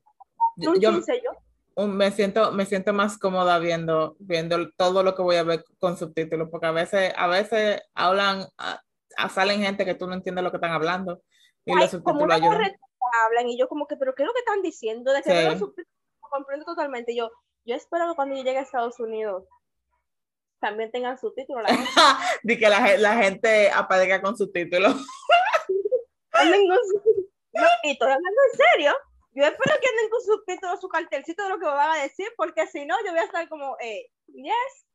[0.56, 1.30] yo, un yo- chince yo.
[1.76, 5.64] Un- me siento, me siento más cómoda viendo, viendo todo lo que voy a ver
[5.78, 8.80] con subtítulos, porque a veces, a veces hablan, a-
[9.16, 11.22] a- salen gente que tú no entiendes lo que están hablando
[11.64, 12.52] y Ay, los como subtítulos una ayudan.
[12.52, 12.78] carretera
[13.26, 15.12] hablan y yo como que, pero ¿qué es lo que están diciendo?
[15.12, 15.44] De que Sí.
[15.44, 15.88] los subtítulos,
[16.22, 17.14] lo comprendo totalmente.
[17.14, 17.30] Yo,
[17.64, 19.44] yo espero que cuando yo llegue a Estados Unidos
[20.60, 21.64] también tengan subtítulos.
[22.42, 24.94] Di que la, la gente aparezca con subtítulos.
[26.32, 27.30] anden con subtítulos.
[27.52, 28.92] No, y estoy hablando en serio.
[29.34, 32.28] Yo espero que anden con subtítulos su cartelcito de lo que me van a decir,
[32.36, 34.86] porque si no, yo voy a estar como, eh, yes.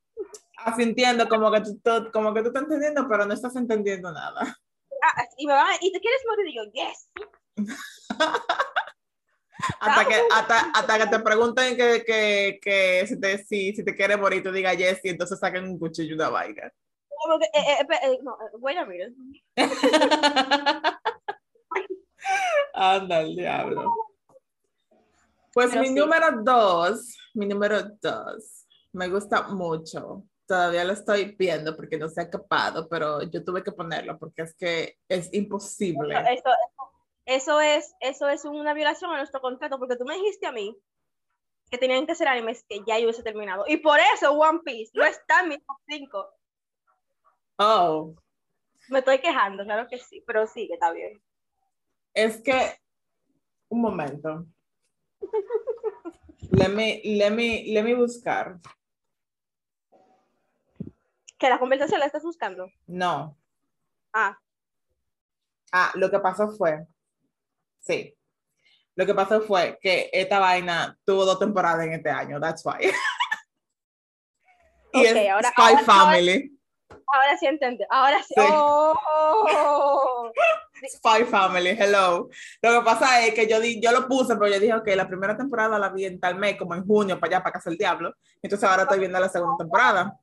[0.58, 4.42] Asintiendo como que tú, tú- como que tú estás entendiendo, pero no estás entendiendo nada.
[5.02, 7.10] Ah, y me van y te quieres morir y yo, yes.
[9.82, 13.94] Hasta que, hasta, hasta que te pregunten que, que, que si, te, si, si te
[13.94, 16.72] quieres morir, tú digas yes, y entonces saquen un cuchillo y una vaina.
[17.10, 17.50] Como que, eh,
[17.82, 19.14] eh, eh, eh, no, eh, wait a minute.
[22.74, 23.94] Anda el diablo.
[25.54, 25.94] Pues Pero mi sí.
[25.96, 30.24] número dos, mi número dos, me gusta mucho.
[30.46, 34.44] Todavía lo estoy viendo porque no se ha acabado, pero yo tuve que ponerlo porque
[34.44, 36.16] es que es imposible.
[36.32, 36.50] Eso,
[37.26, 40.76] eso, es, eso es una violación a nuestro contrato, porque tú me dijiste a mí
[41.70, 43.64] que tenían que ser animes que ya yo hubiese terminado.
[43.68, 46.30] Y por eso One Piece no está en mi top 5.
[47.60, 48.16] Oh,
[48.88, 51.22] Me estoy quejando, claro que sí, pero sí, que está bien.
[52.14, 52.80] es que,
[53.70, 54.46] un momento.
[56.52, 58.60] Let me, let me, let me buscar.
[61.38, 62.70] Que la conversación la estás buscando.
[62.88, 63.38] No.
[64.14, 64.38] Ah,
[65.72, 66.88] Ah, lo que pasó fue,
[67.80, 68.18] sí,
[68.96, 72.80] lo que pasó fue que esta vaina tuvo dos temporadas en este año, that's why.
[74.94, 76.60] y Ok, es ahora- Spy ahora- Family,
[76.90, 77.84] ahora sí entendí.
[77.88, 78.34] Ahora sí.
[78.36, 78.42] Sí.
[78.52, 80.32] Oh.
[80.88, 82.30] Spy Family, hello.
[82.62, 85.08] Lo que pasa es que yo, di, yo lo puse, pero yo dije, ok, la
[85.08, 87.78] primera temporada la vi en tal mes, como en junio, para allá, para casa del
[87.78, 88.14] diablo.
[88.42, 90.20] Entonces ahora estoy viendo la segunda temporada.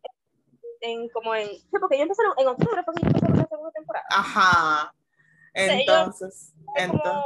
[0.81, 1.49] En, como en.
[1.49, 4.07] Sí, porque yo empecé en- octubre, porque yo empecé la segunda temporada.
[4.11, 4.93] Ajá.
[5.55, 7.25] Entonces, Fue entonces como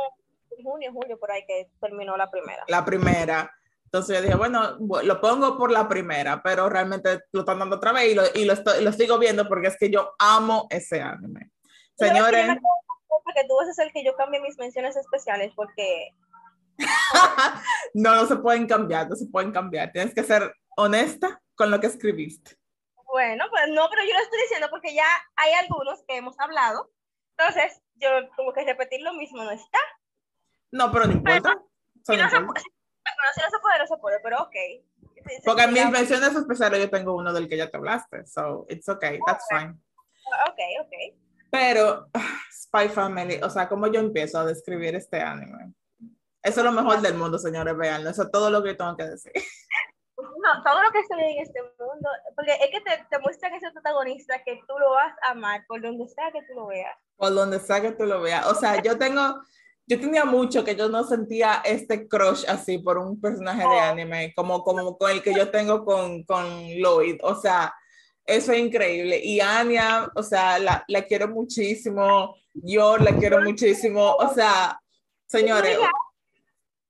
[0.59, 2.64] en junio, julio, por ahí que terminó la primera.
[2.68, 3.51] la primera.
[3.87, 7.76] Entonces yo dije, bueno, bu- lo pongo por la primera, pero realmente lo están dando
[7.76, 10.68] otra vez y lo, y lo, estoy- lo sigo viendo porque es que yo amo
[10.70, 11.51] ese anime.
[11.97, 12.57] ¿Sabes que Señores,
[13.34, 16.11] que tú vas a hacer que yo cambie mis menciones especiales porque
[17.94, 19.92] no, no se pueden cambiar, no se pueden cambiar.
[19.92, 22.56] Tienes que ser honesta con lo que escribiste.
[23.12, 25.06] Bueno, pues no, pero yo lo estoy diciendo porque ya
[25.36, 26.90] hay algunos que hemos hablado.
[27.36, 29.78] Entonces, yo como que repetir lo mismo no está.
[30.70, 31.50] No, pero no importa.
[31.50, 34.56] Eso Si no se, puede- si no se puede, no se puede, pero ok.
[35.44, 38.26] Porque en mis menciones especiales yo tengo uno del que ya te hablaste.
[38.26, 39.74] So, it's okay, that's fine.
[40.48, 41.16] Ok, ok.
[41.51, 42.09] Pero
[42.53, 45.74] Spy Family, o sea, ¿cómo yo empiezo a describir este anime?
[46.42, 48.11] Eso es lo mejor del mundo, señores, veanlo.
[48.11, 49.32] Eso es todo lo que tengo que decir.
[50.16, 53.55] No, todo lo que se ve en este mundo, porque es que te, te muestran
[53.55, 56.96] ese protagonista que tú lo vas a amar por donde sea que tú lo veas.
[57.16, 58.46] Por donde sea que tú lo veas.
[58.46, 59.40] O sea, yo tengo,
[59.86, 63.80] yo tenía mucho que yo no sentía este crush así por un personaje de Oh.
[63.80, 67.18] anime, como, como con el que yo tengo con, con Lloyd.
[67.22, 67.74] O sea,
[68.31, 69.20] eso es increíble.
[69.22, 72.37] Y Anya, o sea, la, la quiero muchísimo.
[72.55, 74.14] Yo la quiero muchísimo.
[74.14, 74.81] O sea,
[75.26, 75.78] señores,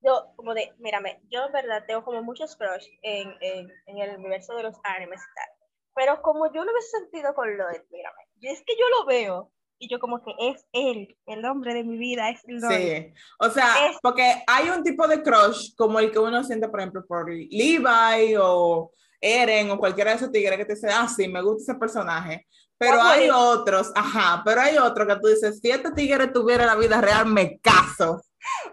[0.03, 4.17] Yo, como de, mírame, yo en verdad tengo como muchos crush en, en, en el
[4.17, 5.49] universo de los animes y tal.
[5.93, 9.51] Pero como yo lo he sentido con Lloyd, mírame, yo, es que yo lo veo
[9.77, 12.71] y yo como que es él, el hombre de mi vida, es Lloyd.
[12.71, 16.67] Sí, o sea, Es- porque hay un tipo de crush como el que uno siente,
[16.69, 21.07] por ejemplo, por Levi o Eren o cualquiera de esos tigres que te dice, ah,
[21.07, 22.47] sí, me gusta ese personaje.
[22.77, 26.65] Pero Ojo, hay otros, ajá, pero hay otros que tú dices, si este tigre tuviera
[26.65, 28.23] la vida real, me caso.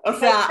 [0.03, 0.49] O sea,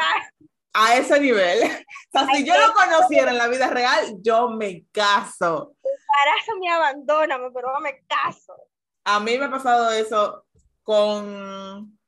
[0.73, 1.59] a ese nivel.
[2.13, 5.75] O sea, si yo lo conociera en la vida real, yo me caso.
[5.83, 8.55] Embarázame, abandóname, pero no me caso.
[9.03, 10.45] A mí me ha pasado eso
[10.81, 11.99] con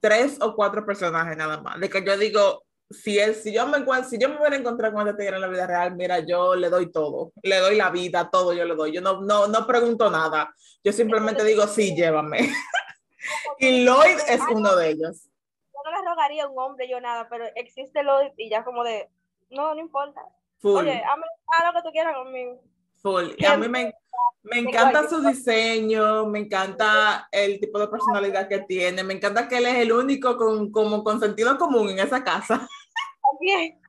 [0.00, 1.80] tres o cuatro personajes nada más.
[1.80, 5.06] De que yo digo, si, él, si, yo me, si yo me hubiera encontrado con
[5.08, 7.32] este tigre en la vida real, mira, yo le doy todo.
[7.42, 8.92] Le doy la vida, todo yo le doy.
[8.92, 10.54] Yo no, no, no pregunto nada.
[10.84, 12.38] Yo simplemente digo, sí, llévame.
[13.58, 15.28] y Lloyd es uno de ellos.
[15.72, 18.84] Yo no le rogaría a un hombre yo nada, pero existe Lloyd y ya como
[18.84, 19.08] de,
[19.50, 20.22] no, no importa.
[20.58, 20.78] Full.
[20.78, 22.60] Oye, haz lo que tú quieras conmigo.
[23.06, 23.34] Full.
[23.38, 23.94] Y a mí me,
[24.42, 29.58] me encanta su diseño, me encanta el tipo de personalidad que tiene, me encanta que
[29.58, 32.68] él es el único con, como con sentido común en esa casa.
[33.22, 33.80] También.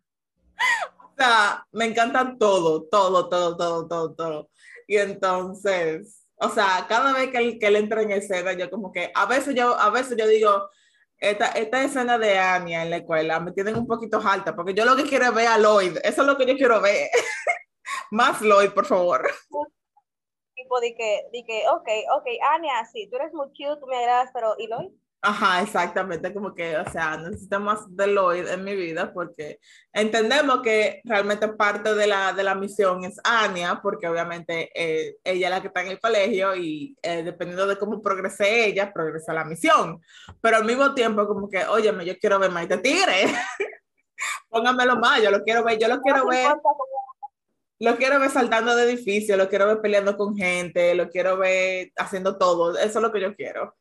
[1.02, 4.50] O sea, me encanta todo, todo, todo, todo, todo, todo.
[4.88, 8.92] Y entonces, o sea, cada vez que él, que él entra en escena, yo como
[8.92, 10.70] que, a veces yo, a veces yo digo,
[11.18, 14.86] esta, esta escena de Anya en la escuela me tienen un poquito alta, porque yo
[14.86, 17.10] lo que quiero es ver a Lloyd, eso es lo que yo quiero ver.
[18.12, 19.28] Más Lloyd, por favor.
[20.56, 23.98] Tipo de que, de que, ok, ok, Anya, sí, tú eres muy cute, tú me
[23.98, 24.92] agradas, pero ¿y Lloyd?
[25.20, 29.60] Ajá, exactamente, como que, o sea, necesito más de Lloyd en mi vida porque
[29.92, 35.48] entendemos que realmente parte de la, de la misión es Anya, porque obviamente eh, ella
[35.48, 39.34] es la que está en el colegio y eh, dependiendo de cómo progrese ella, progresa
[39.34, 40.00] la misión.
[40.40, 43.26] Pero al mismo tiempo, como que, óyeme, yo quiero ver más de tigre.
[44.50, 46.70] Póngamelo más, yo lo quiero ver, yo lo quiero ver, importa
[47.80, 51.92] lo quiero ver saltando de edificios, lo quiero ver peleando con gente, lo quiero ver
[51.98, 53.76] haciendo todo, eso es lo que yo quiero.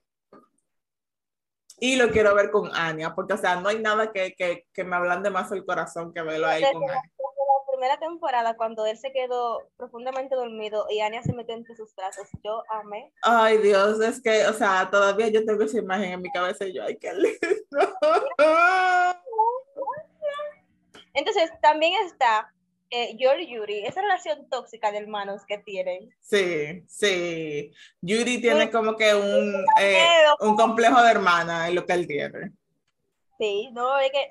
[1.78, 4.84] Y lo quiero ver con Anya, porque, o sea, no hay nada que, que, que
[4.84, 6.94] me ablande más el corazón que verlo ahí con Anya.
[6.94, 11.94] la primera temporada, cuando él se quedó profundamente dormido y Anya se metió entre sus
[11.94, 13.12] brazos, yo amé.
[13.22, 16.72] Ay, Dios, es que, o sea, todavía yo tengo esa imagen en mi cabeza y
[16.72, 17.36] yo, ay, qué lindo.
[21.12, 22.51] Entonces, también está
[22.91, 26.14] eh, Yori Yuri, esa relación tóxica de hermanos que tienen.
[26.20, 27.72] Sí, sí.
[28.01, 32.53] Yuri tiene como que un, eh, un complejo de hermana en lo que él tiene.
[33.39, 34.30] Sí, no, es que,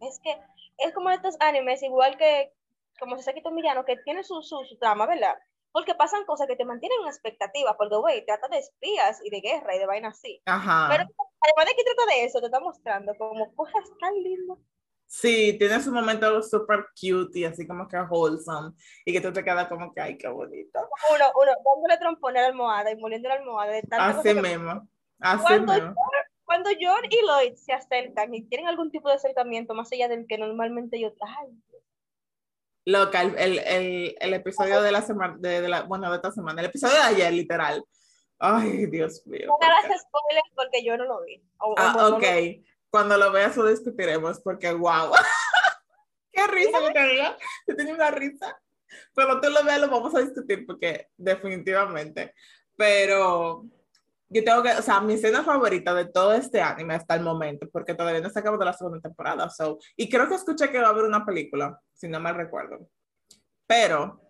[0.00, 0.36] es que
[0.78, 2.52] es como estos animes, igual que
[2.98, 5.34] como Sasaki Tomiyano, que tiene su, su, su trama, ¿verdad?
[5.72, 9.40] Porque pasan cosas que te mantienen en expectativa, porque, güey, trata de espías y de
[9.40, 10.40] guerra y de vainas así.
[10.46, 10.88] Ajá.
[10.90, 11.04] Pero
[11.40, 14.58] además de que trata de eso, te está mostrando como cosas tan lindas.
[15.06, 18.72] Sí, tiene su momento súper cute y así como que wholesome.
[19.04, 20.80] Y que tú te quedas como que, ay, qué bonito.
[21.14, 23.72] Uno, uno, dándole trompón a la almohada y moliendo la almohada.
[23.72, 24.88] De así mismo,
[25.20, 25.94] así cuando mismo.
[26.44, 30.26] cuando John y Lloyd se acercan y tienen algún tipo de acercamiento más allá del
[30.26, 31.12] que normalmente yo...
[31.20, 31.48] Ay,
[32.86, 36.60] Loca, el, el, el, episodio de la semana, de, de, la, bueno, de esta semana,
[36.60, 37.82] el episodio de ayer, literal.
[38.38, 39.46] Ay, Dios mío.
[39.46, 41.42] No hagas spoilers porque yo no lo vi.
[41.60, 42.22] O, ah, ok.
[42.22, 45.10] No Cuando lo veas lo discutiremos porque, wow.
[46.32, 47.36] Qué risa que tenía.
[47.66, 48.56] Yo tenía una risa.
[49.12, 52.32] Cuando tú lo veas lo vamos a discutir porque definitivamente.
[52.76, 53.64] Pero
[54.28, 57.68] yo tengo que, o sea, mi escena favorita de todo este anime hasta el momento,
[57.72, 60.78] porque todavía no se acabó de la segunda temporada, so, y creo que escuché que
[60.78, 62.88] va a haber una película, si no me recuerdo.
[63.66, 64.20] Pero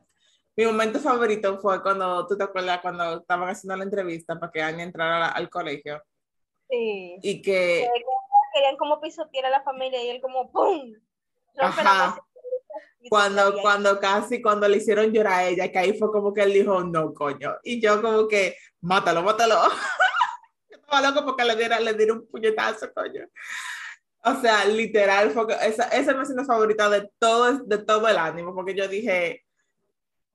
[0.56, 4.62] mi momento favorito fue cuando, tú te acuerdas, cuando estaban haciendo la entrevista para que
[4.62, 6.02] Anya entrara al colegio.
[6.70, 7.18] Sí.
[7.20, 7.90] Y que...
[8.54, 10.94] Querían como pisotear a la familia y él como ¡pum!
[11.58, 12.16] Ajá.
[13.08, 16.52] Cuando, cuando casi, cuando le hicieron llorar a ella, que ahí fue como que él
[16.52, 17.54] dijo, no, coño.
[17.62, 19.56] Y yo como que, mátalo, mátalo.
[20.70, 23.26] yo estaba loco porque le diera, le diera un puñetazo, coño.
[24.24, 28.16] O sea, literal, fue, esa, esa es mi escena favorita de todo, de todo el
[28.16, 29.44] ánimo, porque yo dije,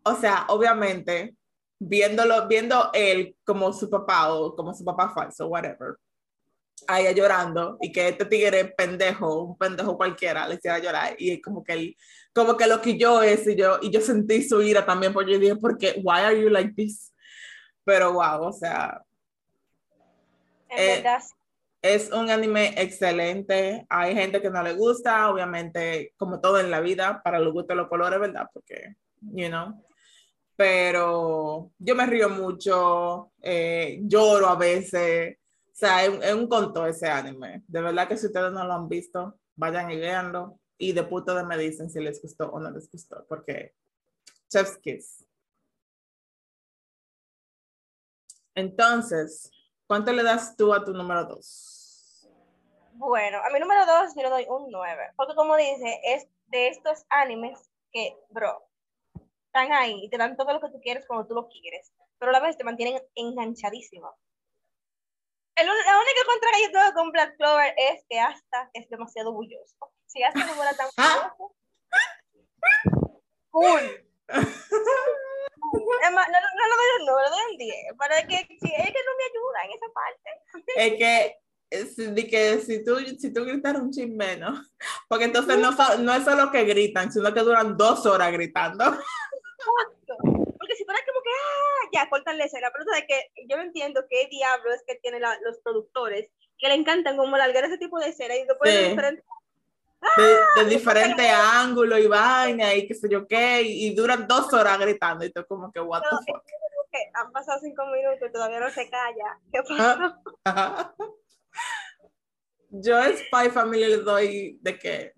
[0.04, 1.36] o sea, obviamente,
[1.80, 5.96] viéndolo, viendo él como su papá o como su papá falso, whatever,
[6.88, 11.42] a ella llorando y que este tigre pendejo, un pendejo cualquiera, le hiciera llorar y
[11.42, 11.98] como que él,
[12.34, 15.34] como que lo que yo es y yo, y yo sentí su ira también porque
[15.34, 17.14] yo dije, porque, why are you like this?
[17.84, 19.04] Pero wow, o sea.
[20.70, 21.04] Eh,
[21.82, 23.86] es un anime excelente.
[23.90, 27.76] Hay gente que no le gusta, obviamente, como todo en la vida, para los gustos
[27.76, 28.48] los colores, ¿verdad?
[28.54, 29.84] Porque, you know.
[30.56, 35.38] Pero yo me río mucho, eh, lloro a veces.
[35.80, 37.64] Sea, es, un conto ese anime.
[37.66, 40.60] De verdad que si ustedes no lo han visto, vayan y véanlo.
[40.78, 43.76] Y de puto de me dicen si les gustó o no les gustó, porque
[44.50, 45.26] Chef's Kiss.
[48.56, 49.50] Entonces,
[49.88, 52.30] ¿cuánto le das tú a tu número dos?
[52.96, 56.68] Bueno, a mi número dos yo le doy un 9, porque como dice, es de
[56.68, 57.58] estos animes
[57.94, 58.68] que, bro,
[59.46, 62.32] están ahí y te dan todo lo que tú quieres cuando tú lo quieres, pero
[62.32, 64.14] a la vez te mantienen enganchadísimo.
[65.60, 69.34] El, la única contra que yo tengo con Black Clover es que hasta es demasiado
[69.34, 69.92] bulloso.
[70.08, 71.56] Si hasta no fuera tan bulloso,
[73.50, 74.06] cool.
[74.30, 77.74] no, no, no lo doy un 9, lo doy un 10.
[77.98, 80.30] Para que, si, es que no me ayuda en esa parte.
[80.76, 81.40] Es que
[81.70, 84.74] de que si tú, si tú gritas un chin menos,
[85.08, 88.86] porque entonces no, no es solo que gritan, sino que duran dos horas gritando.
[90.06, 90.39] Si
[90.90, 94.28] fuera como que, ah, ya, cortan la escena, pero de que yo no entiendo qué
[94.28, 98.36] diablo es que tienen los productores, que le encantan como largar ese tipo de escena
[98.36, 98.90] y después sí.
[98.90, 99.24] diferentes
[100.18, 104.52] de, de diferente ángulo y vaina y qué sé yo qué, y, y, duran dos
[104.52, 106.44] horas gritando y tú como que, what no, the fuck.
[107.14, 109.40] Han pasado cinco minutos y todavía no se calla.
[109.52, 110.96] ¿Qué pasa?
[112.72, 115.14] yo a Spy Family le doy de que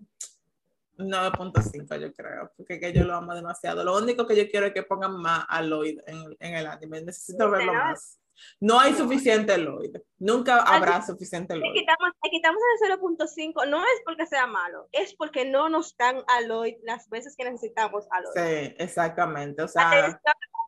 [1.04, 3.84] 9.5 yo creo, porque que yo lo amo demasiado.
[3.84, 7.02] Lo único que yo quiero es que pongan más a Lloyd en, en el anime.
[7.02, 8.18] Necesito verlo más.
[8.60, 9.96] No hay suficiente Lloyd.
[10.18, 11.72] Nunca habrá suficiente Lloyd.
[11.72, 13.68] Le quitamos, le quitamos el 0.5.
[13.68, 17.44] No es porque sea malo, es porque no nos dan a Lloyd las veces que
[17.44, 18.34] necesitamos a Lloyd.
[18.34, 19.62] Sí, exactamente.
[19.62, 20.20] O sea, atención,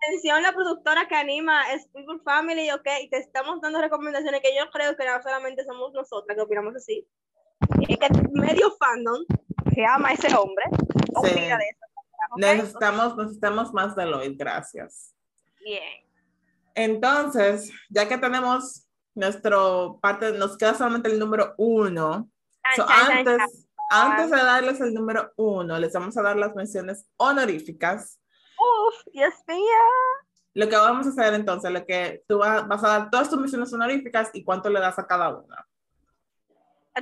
[0.03, 4.57] atención la productora que anima es People Family, ok, y te estamos dando recomendaciones que
[4.57, 7.07] yo creo que no solamente somos nosotras que opinamos así.
[7.89, 9.25] Es que medio fandom
[9.75, 11.13] que ama a ese hombre sí.
[11.15, 11.87] opina de eso.
[12.31, 12.57] ¿okay?
[12.57, 15.15] Necesitamos, necesitamos más de Lloyd, gracias.
[15.61, 16.05] Bien.
[16.75, 22.29] Entonces, ya que tenemos nuestro parte, nos queda solamente el número uno.
[22.77, 28.19] So, antes, antes de darles el número uno, les vamos a dar las menciones honoríficas.
[28.59, 29.59] Uf, Dios mío.
[30.55, 33.39] Lo que vamos a hacer entonces, lo que tú vas, vas a dar todas tus
[33.39, 35.67] menciones honoríficas y cuánto le das a cada una.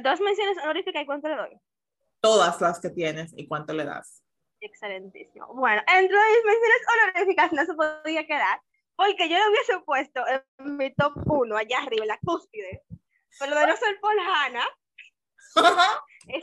[0.03, 1.61] Dos menciones honoríficas y cuánto le doy.
[2.23, 4.23] Todas las que tienes y cuánto le das.
[4.61, 5.53] Excelentísimo.
[5.55, 8.61] Bueno, entre mis menciones honoríficas no se podía quedar
[8.95, 12.85] porque yo lo hubiese puesto en mi top 1, allá arriba, en la cúspide.
[13.39, 14.69] Pero de no ser por Hannah,
[16.29, 16.43] es,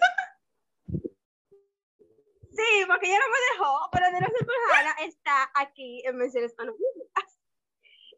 [2.52, 6.54] Sí, porque ella no me dejó, pero de por Hannah está aquí en menciones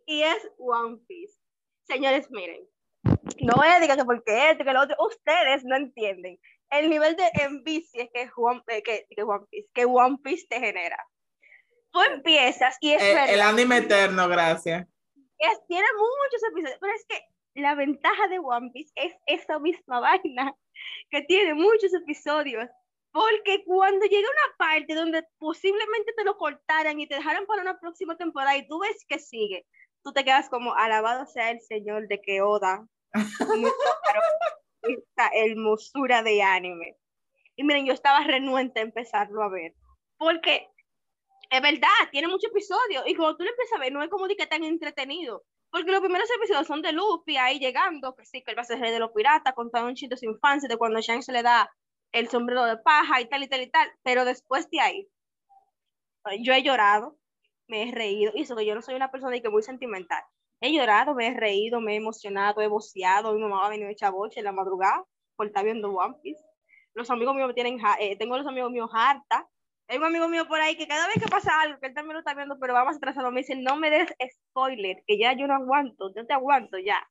[0.07, 1.37] Y es One Piece.
[1.83, 2.67] Señores, miren,
[3.03, 6.39] no decir que porque esto, que lo otro, ustedes no entienden
[6.71, 10.59] el nivel de envidia que One, eh, que, que, One Piece, que One Piece te
[10.59, 10.97] genera.
[11.91, 13.33] Tú empiezas y es el, verdad.
[13.33, 14.87] El anime eterno, gracias.
[15.37, 17.21] Es, tiene muchos episodios, pero es que
[17.55, 20.55] la ventaja de One Piece es esa misma vaina,
[21.09, 22.69] que tiene muchos episodios.
[23.11, 27.77] Porque cuando llega una parte donde posiblemente te lo cortaran y te dejaran para una
[27.77, 29.65] próxima temporada y tú ves que sigue,
[30.01, 32.87] tú te quedas como alabado sea el Señor de que Oda
[34.83, 36.97] esta hermosura de anime.
[37.55, 39.73] Y miren, yo estaba renuente a empezarlo a ver,
[40.17, 40.67] porque
[41.49, 44.27] es verdad, tiene muchos episodios y cuando tú lo empiezas a ver no es como
[44.27, 48.41] de que tan entretenido, porque los primeros episodios son de Luffy ahí llegando, que sí,
[48.41, 50.69] que él va a ser rey de los piratas, contando un chiste de su infancia,
[50.69, 51.69] de cuando Shang se le da
[52.11, 55.09] el sombrero de paja y tal y tal y tal, pero después de ahí,
[56.39, 57.17] yo he llorado,
[57.67, 60.23] me he reído, y eso que yo no soy una persona que muy sentimental,
[60.61, 63.91] he llorado, me he reído, me he emocionado, he voceado, mi mamá ha venido a
[63.91, 65.03] echar boche en la madrugada
[65.35, 66.41] por estar viendo One Piece,
[66.93, 69.47] los amigos míos me tienen, eh, tengo los amigos míos harta,
[69.87, 72.13] hay un amigo mío por ahí que cada vez que pasa algo, que él también
[72.13, 75.47] lo está viendo, pero vamos atrasado, me dice, no me des spoiler, que ya yo
[75.47, 77.05] no aguanto, yo te aguanto ya.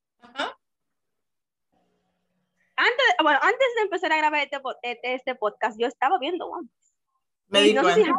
[2.77, 6.69] Antes, bueno, antes de empezar a grabar este, este, este podcast, yo estaba viendo One
[6.69, 6.95] Piece.
[7.49, 8.15] Me di cuenta.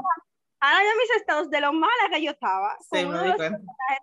[0.61, 2.77] Ahora ya mis estados de lo mala que yo estaba.
[2.91, 3.59] Sí, me di cuenta.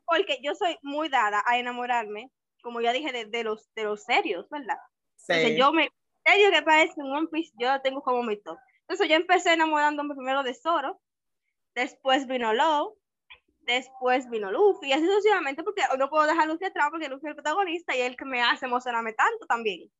[0.06, 2.30] Porque yo soy muy dada a enamorarme,
[2.62, 4.78] como ya dije, de, los, de los serios, ¿verdad?
[5.16, 5.32] Sí.
[5.32, 5.88] Entonces yo me,
[6.26, 8.58] serio que parece un One Piece, yo tengo como mi top.
[8.82, 11.00] Entonces yo empecé enamorándome primero de Zoro,
[11.74, 12.98] después vino Low,
[13.60, 17.26] después vino Luffy, y así sucesivamente, porque no puedo dejar a Luffy atrás porque Luffy
[17.26, 19.90] es el protagonista y es el que me hace emocionarme tanto también.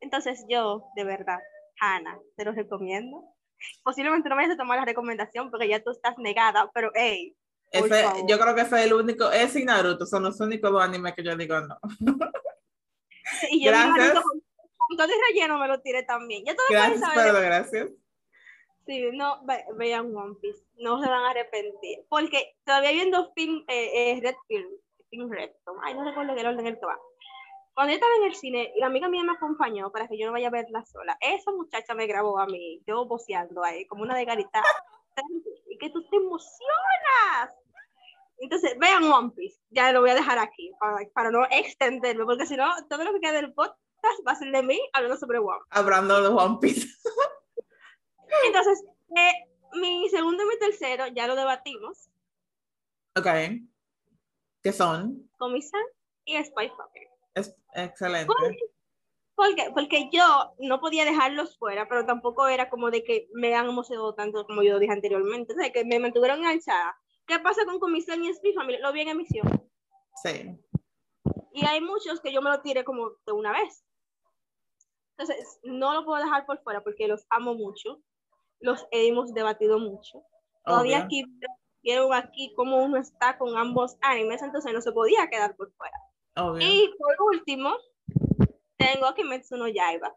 [0.00, 1.40] Entonces yo, de verdad,
[1.80, 3.24] Hannah, te lo recomiendo.
[3.82, 7.34] Posiblemente no vayas a tomar la recomendación porque ya tú estás negada, pero hey.
[8.28, 11.14] yo creo que ese es el único, es y Naruto, son los únicos dos animes
[11.14, 11.78] que yo digo no.
[13.50, 14.22] y yo Gracias
[14.90, 16.44] entonces relleno me lo tiré también.
[16.44, 17.88] Ya gracias, pero gracias.
[18.86, 19.40] Sí, no,
[19.76, 22.00] vean One Piece, no se van a arrepentir.
[22.08, 24.68] Porque todavía viendo film, eh, eh, Red Film,
[25.10, 25.50] Film Red,
[25.84, 26.98] ay, no recuerdo el orden en el que va.
[27.74, 30.26] Cuando yo estaba en el cine, y la amiga mía me acompañó para que yo
[30.26, 31.16] no vaya a verla sola.
[31.20, 34.62] Esa muchacha me grabó a mí, yo boceando ahí, como una de garita.
[35.68, 37.54] y que tú te emocionas.
[38.38, 39.60] Entonces, vean One Piece.
[39.70, 43.12] Ya lo voy a dejar aquí para, para no extenderlo, porque si no, todo lo
[43.12, 45.60] que queda del podcast va a ser de mí hablando sobre One.
[45.70, 46.88] Hablando de One Piece.
[48.46, 48.82] Entonces,
[49.16, 52.10] eh, mi segundo y mi tercero ya lo debatimos.
[53.16, 53.26] Ok.
[54.62, 55.28] ¿Qué son?
[55.38, 55.82] Comisan
[56.24, 57.09] y Spy Family.
[57.34, 58.32] Es excelente.
[59.34, 63.68] Porque, porque yo no podía dejarlos fuera, pero tampoco era como de que me han
[63.68, 65.54] emocionado tanto como yo dije anteriormente.
[65.54, 66.94] O sea, que me mantuvieron enganchada.
[67.26, 68.78] ¿Qué pasa con Comisan y Spy Family?
[68.78, 69.48] Lo vi en emisión.
[70.22, 70.58] Sí.
[71.52, 73.84] Y hay muchos que yo me lo tiré como de una vez.
[75.16, 78.02] Entonces, no lo puedo dejar por fuera porque los amo mucho,
[78.58, 80.22] los hemos debatido mucho.
[80.64, 81.24] Todavía aquí
[81.82, 85.96] vieron aquí cómo uno está con ambos animes, entonces no se podía quedar por fuera.
[86.60, 87.76] Y por último,
[88.76, 90.14] tengo a Kimetsu no Yaiba.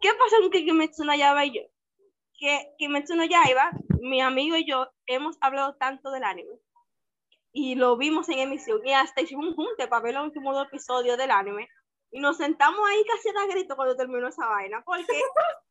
[0.00, 1.62] ¿Qué pasa con Kimetsu no Yaiba y yo?
[2.38, 3.70] Que Kimetsu no Yaiba,
[4.00, 6.58] mi amigo y yo, hemos hablado tanto del anime
[7.52, 10.68] y lo vimos en emisión y hasta hicimos un junte para ver los últimos dos
[10.68, 11.68] episodios del anime
[12.10, 15.06] y nos sentamos ahí casi a grito cuando terminó esa vaina, porque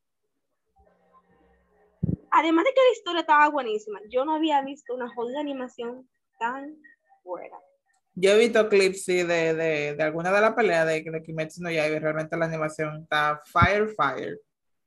[2.32, 6.10] además de que la historia estaba buenísima, yo no había visto una jodida animación
[6.40, 6.78] tan
[7.24, 7.58] buena.
[8.20, 11.62] Yo he visto clips, sí, de, de, de alguna de las peleas de, de Kimetsu
[11.62, 14.42] no Yaiba, realmente la animación está fire, fire.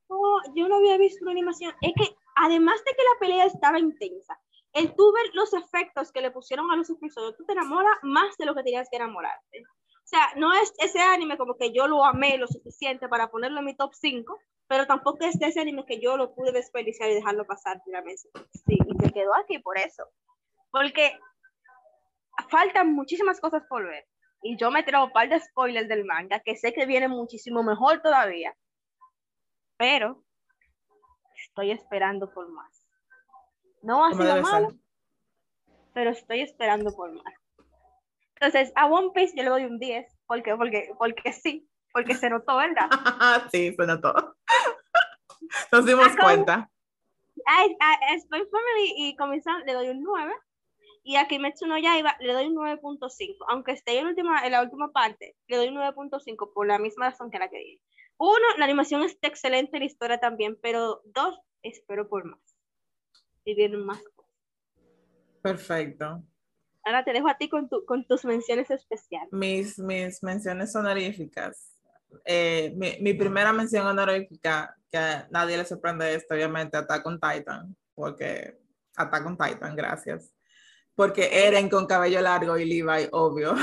[0.09, 0.19] No,
[0.57, 4.37] yo no había visto una animación, es que además de que la pelea estaba intensa,
[4.73, 8.37] el tú ver los efectos que le pusieron a los episodios, tú te enamoras más
[8.37, 9.63] de lo que tenías que enamorarte.
[9.63, 13.61] O sea, no es ese anime como que yo lo amé lo suficiente para ponerlo
[13.61, 17.15] en mi top 5, pero tampoco es ese anime que yo lo pude desperdiciar y
[17.15, 18.29] dejarlo pasar de la mesa.
[18.67, 20.03] Sí, y se quedó aquí por eso.
[20.73, 21.17] Porque
[22.49, 24.07] faltan muchísimas cosas por ver.
[24.43, 27.63] Y yo me traigo un par de spoilers del manga, que sé que viene muchísimo
[27.63, 28.55] mejor todavía.
[29.77, 30.25] Pero
[31.47, 32.87] estoy esperando por más.
[33.83, 34.69] No ha sido malo,
[35.95, 37.35] pero estoy esperando por más.
[38.35, 42.31] Entonces, a One Piece yo le doy un 10, porque, porque, porque sí, porque se
[42.31, 42.89] notó, ¿verdad?
[43.53, 44.37] sí, se notó.
[45.73, 46.71] Nos dimos cuenta.
[47.47, 50.33] A, a, Spy Family y Comisión le doy un 9
[51.03, 54.63] y a Kimetsu no Yaiba le doy un 9.5, aunque esté en, última, en la
[54.63, 57.83] última parte, le doy un 9.5 por la misma razón que la que dije.
[58.19, 62.41] Uno, la animación está excelente, la historia también, pero dos, espero por más.
[63.45, 64.35] Y vienen más cosas.
[65.41, 66.23] Perfecto.
[66.85, 69.33] Ahora te dejo a ti con, tu, con tus menciones especiales.
[69.33, 71.79] Mis, mis menciones honoríficas.
[72.27, 77.21] Eh, mi, mi, primera mención honorífica, que a nadie le sorprende esto, obviamente, Attack on
[77.21, 78.59] Titan, porque
[78.97, 80.31] Attack on Titan, gracias.
[81.01, 83.55] Porque Eren con cabello largo y Levi, obvio.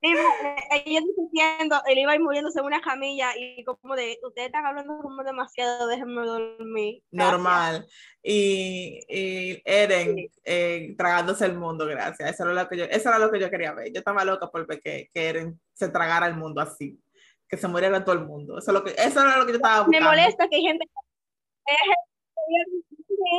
[0.00, 5.22] ellos diciendo, él iba muriéndose en una camilla y como de, ustedes están hablando como
[5.22, 7.02] demasiado, déjenme dormir.
[7.10, 7.86] Normal.
[8.22, 12.30] Y, y Eren eh, tragándose el mundo, gracias.
[12.30, 13.92] Eso era, lo que yo, eso era lo que yo quería ver.
[13.92, 16.98] Yo estaba loca por ver que, que Eren se tragara el mundo así,
[17.46, 18.56] que se muriera todo el mundo.
[18.56, 20.10] Eso, lo que, eso era lo que yo estaba buscando.
[20.10, 20.86] Me molesta que hay gente...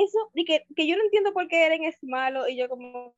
[0.04, 3.16] Eso, y que, que yo no entiendo por qué Eren es malo y yo como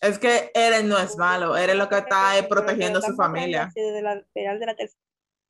[0.00, 3.70] es que Eren no es malo, Eren lo que está es protegiendo a su familia.
[3.74, 4.90] El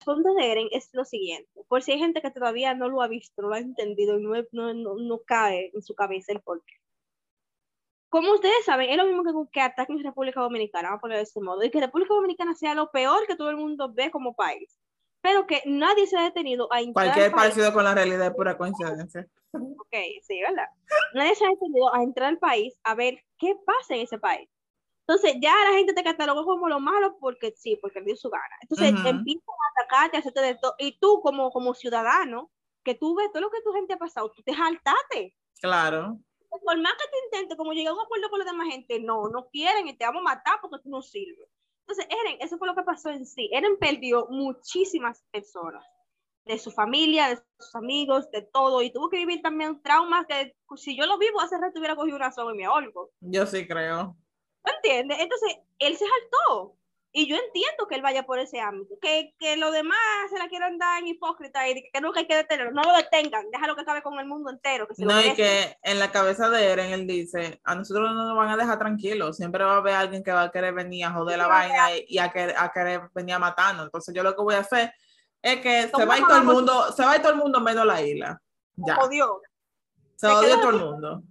[0.04, 3.06] fondo de Eren es lo siguiente, por si hay gente que todavía no lo ha
[3.06, 6.74] visto, no lo ha entendido y no, no, no, cae en su cabeza el porqué.
[8.08, 11.24] Como ustedes saben, es lo mismo que, que ataquen República Dominicana, vamos a ponerlo de
[11.24, 14.34] este modo, y que República Dominicana sea lo peor que todo el mundo ve como
[14.34, 14.76] país,
[15.20, 19.28] pero que nadie se ha detenido a Cualquier parecido con la realidad es pura coincidencia.
[19.52, 20.68] Ok, sí, ¿verdad?
[21.14, 24.48] Nadie se ha detenido a entrar al país a ver qué pasa en ese país.
[25.06, 28.56] Entonces ya la gente te cataloga como lo malo porque sí, porque dio su gana.
[28.62, 30.74] Entonces empiezan a atacarte, a hacerte de todo.
[30.78, 32.50] Y tú como, como ciudadano,
[32.84, 35.34] que tú ves todo lo que tu gente ha pasado, tú te saltaste.
[35.60, 36.18] Claro.
[36.48, 39.28] Por más que te intentes, como llegar a un acuerdo con la demás gente, no,
[39.28, 41.48] no quieren y te vamos a matar porque tú no sirves.
[41.80, 43.50] Entonces, Eren, eso fue lo que pasó en sí.
[43.52, 45.84] Eren perdió muchísimas personas
[46.44, 50.54] de su familia, de sus amigos, de todo, y tuvo que vivir también traumas que
[50.76, 53.10] si yo lo vivo hace rato hubiera cogido una soga y me ahorco.
[53.20, 54.16] Yo sí creo.
[54.64, 55.18] ¿Entiendes?
[55.20, 56.76] Entonces, él se saltó.
[57.12, 58.94] Y yo entiendo que él vaya por ese ámbito.
[59.02, 59.98] Que, que los demás
[60.30, 62.70] se la quieran dar en hipócrita y que nunca hay que detenerlo.
[62.70, 63.50] No lo detengan.
[63.50, 64.86] Déjalo que acabe con el mundo entero.
[64.86, 68.36] Que no, y que en la cabeza de Eren él dice: A nosotros no nos
[68.36, 69.36] van a dejar tranquilos.
[69.36, 72.18] Siempre va a haber alguien que va a querer venir a joder la vaina y,
[72.18, 73.86] a, querer, a querer venir a matarnos.
[73.86, 74.92] Entonces, yo lo que voy a hacer
[75.42, 78.40] es que se va, todo el mundo, se va todo el mundo menos la isla.
[78.76, 78.94] Ya.
[78.96, 79.40] Se odió.
[80.16, 81.22] Se, odió todo el mundo.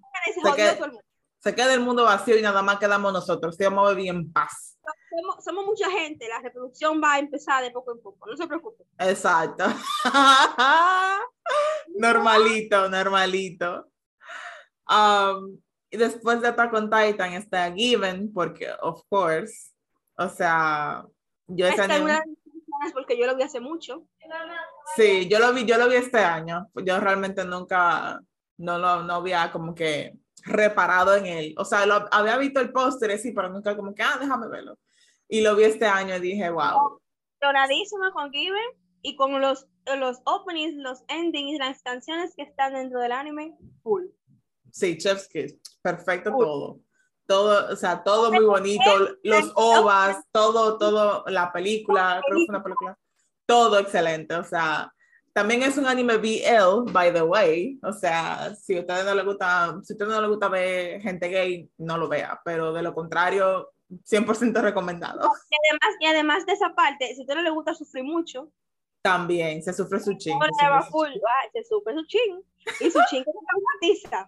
[0.44, 1.06] Se, queda, todo el mundo.
[1.40, 3.56] se queda el mundo vacío y nada más quedamos nosotros.
[3.56, 4.78] Sí, vamos a vivir en paz.
[5.10, 8.48] Somos, somos, mucha gente, la reproducción va a empezar de poco en poco, no se
[8.48, 8.84] preocupe.
[8.98, 9.66] Exacto.
[11.98, 13.88] normalito, normalito.
[14.88, 15.60] Um,
[15.92, 19.72] y después de Attack on Titan está Given, porque, of course,
[20.18, 21.06] o sea,
[21.48, 22.22] yo ese anime
[22.94, 24.06] porque yo lo vi hace mucho.
[24.96, 26.70] Sí, yo lo vi, yo lo vi este año.
[26.84, 28.20] Yo realmente nunca,
[28.58, 30.14] no lo no había como que
[30.44, 31.56] reparado en él.
[31.58, 34.78] O sea, lo, había visto el póster, sí, pero nunca como que, ah, déjame verlo.
[35.28, 37.00] Y lo vi este año y dije, wow.
[37.42, 38.72] Doradísima con Given
[39.02, 39.68] y con los,
[39.98, 44.06] los openings, los endings, las canciones que están dentro del anime, full.
[44.72, 46.80] Sí, Chef's Kiss, perfecto todo
[47.30, 48.90] todo, o sea, todo muy bonito,
[49.22, 52.98] los ovas, todo, todo, la película, creo que es una película,
[53.46, 54.92] todo excelente, o sea,
[55.32, 59.26] también es un anime BL, by the way, o sea, si a ustedes no les
[59.26, 62.96] gusta, si ustedes no les gusta ver gente gay, no lo vea, pero de lo
[62.96, 65.20] contrario, 100% recomendado.
[65.20, 68.52] Y además, y además de esa parte, si a usted no le gusta sufrir mucho,
[69.04, 70.40] también se sufre su ching.
[71.54, 72.44] Se sufre su ching.
[72.80, 74.28] Y su ching es una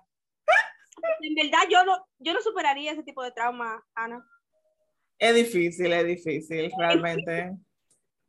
[1.22, 4.26] en verdad yo no, yo no superaría ese tipo de trauma, Ana.
[5.18, 7.56] Es difícil, es difícil, realmente.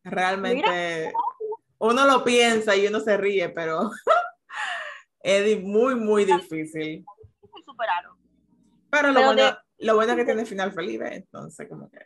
[0.04, 1.12] Realmente.
[1.78, 3.90] Uno lo piensa y uno se ríe, pero
[5.20, 7.04] es muy, muy difícil.
[8.90, 11.98] Pero lo, bueno, lo bueno es que tiene final feliz, entonces como que...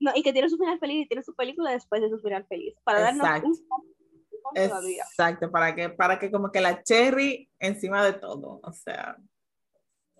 [0.00, 2.46] No, y que tiene su final feliz y tiene su película después de su final
[2.46, 2.74] feliz.
[2.84, 3.48] Para darnos Exacto.
[4.54, 9.16] Exacto, para que, para que como que la cherry encima de todo, o sea,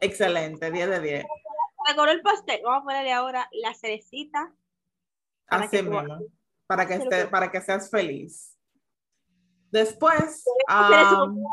[0.00, 1.24] Excelente, 10 de 10.
[1.88, 4.52] Decoró el pastel, vamos a ponerle ahora la cerecita.
[5.46, 6.18] Así mismo,
[6.66, 8.54] para que, esté, para que seas feliz.
[9.70, 11.44] Después, um,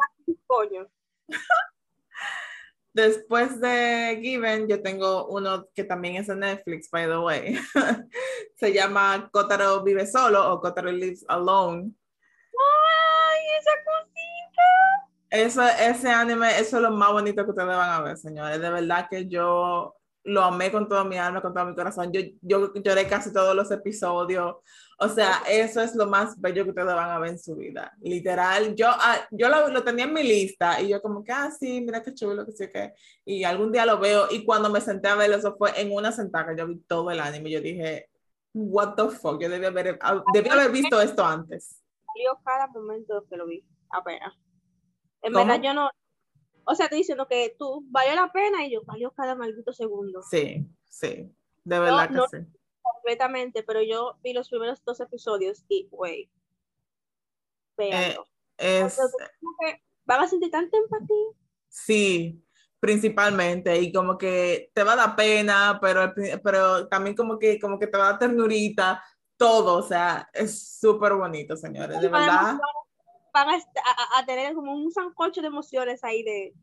[2.94, 7.58] después de Given, yo tengo uno que también es de Netflix, by the way.
[8.56, 11.92] Se llama Kotaro vive solo o Kotaro lives alone.
[12.54, 14.05] ¡Ay, esa cosita!
[15.30, 18.60] Eso, ese anime, eso es lo más bonito que ustedes van a ver, señores.
[18.60, 19.96] De verdad que yo
[20.26, 22.12] lo amé con toda mi alma, con todo mi corazón.
[22.12, 24.56] Yo, yo lloré casi todos los episodios.
[24.98, 27.94] O sea, eso es lo más bello que ustedes van a ver en su vida.
[28.02, 31.52] Literal, yo, ah, yo lo, lo, tenía en mi lista y yo como que, ah,
[31.52, 32.94] sí, mira qué chulo, que sí, que...
[33.24, 36.12] Y algún día lo veo y cuando me senté a verlo, eso fue en una
[36.12, 37.52] sentada, yo vi todo el anime.
[37.52, 38.10] Yo dije,
[38.54, 41.84] what the fuck, yo debí haber, ah, debí haber visto esto antes.
[42.06, 44.34] Salió cada momento que lo vi, apenas.
[45.26, 45.90] En verdad yo no,
[46.66, 50.22] o sea, estoy diciendo que tú valió la pena y yo valió cada maldito segundo.
[50.24, 51.32] Sí, sí,
[51.64, 52.46] de verdad que sí.
[52.82, 56.30] Completamente, pero yo vi los primeros dos episodios y, güey,
[57.78, 58.16] eh,
[58.58, 59.00] es,
[60.06, 61.28] van a sentir tanta empatía.
[61.68, 62.44] Sí,
[62.80, 66.14] principalmente, y como que te va a dar pena, pero,
[66.44, 69.04] pero también como que, como que te va a dar ternurita,
[69.38, 72.58] todo, o sea, es súper bonito, señores, de verdad.
[73.36, 76.54] Van a, tener como un sancocho de emociones ahí de,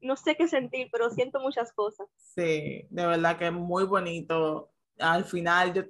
[0.00, 2.06] no sé qué sentir, pero siento muchas cosas.
[2.36, 4.70] Sí, de verdad que es muy bonito.
[5.00, 5.82] Al final, yo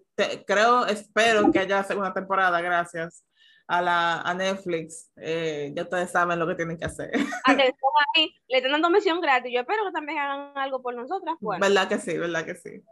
[0.47, 3.23] creo, espero que haya segunda temporada, gracias
[3.69, 7.11] a, la, a Netflix, eh, ya ustedes saben lo que tienen que hacer.
[8.15, 9.53] ahí, le están dando misión gratis.
[9.53, 11.37] Yo espero que también hagan algo por nosotras.
[11.41, 11.65] Bueno.
[11.67, 12.17] ¿Verdad que sí?
[12.17, 12.83] ¿Verdad que sí?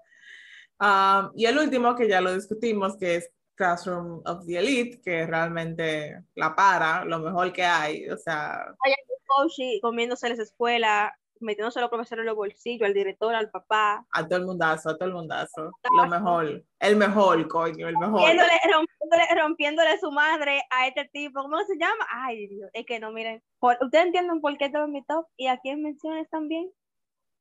[0.81, 5.27] Um, y el último que ya lo discutimos, que es Classroom of the Elite, que
[5.27, 8.09] realmente la para, lo mejor que hay.
[8.09, 8.75] O sea.
[8.85, 8.95] Hay
[9.27, 14.07] coach comiéndose las escuelas, metiéndose a los profesores en los bolsillos, al director, al papá.
[14.13, 15.73] A todo el mundazo, a todo el mundazo.
[15.97, 16.65] Lo mejor.
[16.79, 18.21] El mejor, coño, el mejor.
[18.21, 21.43] Rompiéndole, rompiéndole, su madre a este tipo.
[21.43, 22.07] ¿Cómo se llama?
[22.11, 22.71] Ay, Dios.
[22.73, 23.43] Es que no, miren.
[23.61, 25.27] ¿Ustedes entienden por qué estaba en mi top?
[25.37, 26.71] ¿Y a quién mencionas también?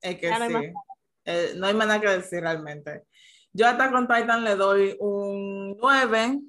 [0.01, 0.73] Es que sí.
[1.29, 3.03] Eh, no hay más nada que decir realmente.
[3.57, 6.41] Yo hasta con Titan le doy un 9.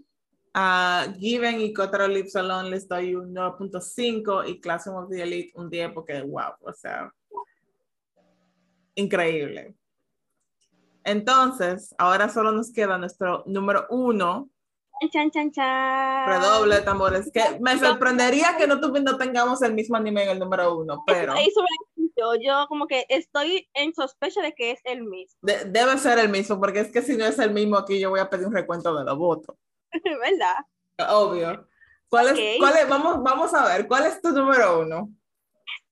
[0.52, 5.52] A Given y Cotero Lips Salon les doy un 9.5 y Classroom of the Elite
[5.54, 7.10] un 10 porque wow, o sea,
[8.94, 9.74] increíble.
[11.04, 14.50] Entonces, ahora solo nos queda nuestro número uno.
[15.10, 16.28] Chan, chan, chan.
[16.28, 17.30] Redoble de tambores.
[17.32, 21.34] Que me sorprendería que no, no tengamos el mismo anime en el número uno, pero.
[22.18, 25.38] Yo, yo como que estoy en sospecha de que es el mismo.
[25.40, 28.18] debe ser el mismo, porque es que si no es el mismo aquí, yo voy
[28.18, 29.56] a pedir un recuento de los votos.
[29.92, 30.56] ¿Verdad?
[31.14, 31.68] Obvio.
[32.08, 35.10] ¿Cuál es, cuál es, vamos, vamos a ver, ¿cuál es tu número uno?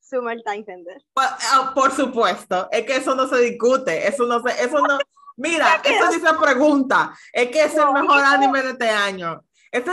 [0.01, 1.05] Summertime Tender.
[1.14, 4.99] Ah, por supuesto, es que eso no se discute, eso no se, eso no,
[5.37, 9.45] mira, eso sí se pregunta, es que es el mejor anime de este año.
[9.70, 9.85] Es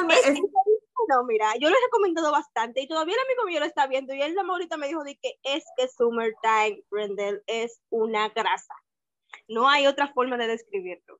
[1.13, 4.13] no, mira, yo lo he recomendado bastante y todavía el amigo mío lo está viendo
[4.13, 8.73] y él ahorita me dijo de que es que Summertime Rendell es una grasa.
[9.47, 11.19] No hay otra forma de describirlo.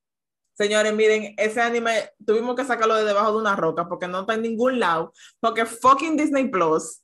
[0.53, 4.35] Señores, miren, ese anime tuvimos que sacarlo de debajo de una roca porque no está
[4.35, 7.03] en ningún lado, porque fucking Disney Plus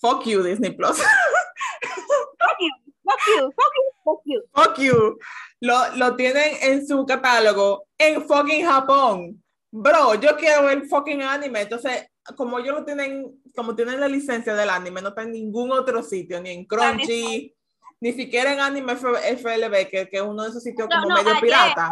[0.00, 0.98] Fuck you, Disney Plus.
[0.98, 2.70] fuck you,
[3.04, 4.42] fuck you, fuck you, fuck you.
[4.54, 5.18] Fuck you.
[5.60, 9.42] Lo, lo tienen en su catálogo en fucking Japón.
[9.78, 11.60] Bro, yo quiero ver fucking anime.
[11.60, 15.70] Entonces, como ellos lo tienen, como tienen la licencia del anime, no está en ningún
[15.70, 17.54] otro sitio, ni en Crunchy,
[18.00, 21.90] ni siquiera en Anime FLB, que, que es uno de esos sitios como medio pirata.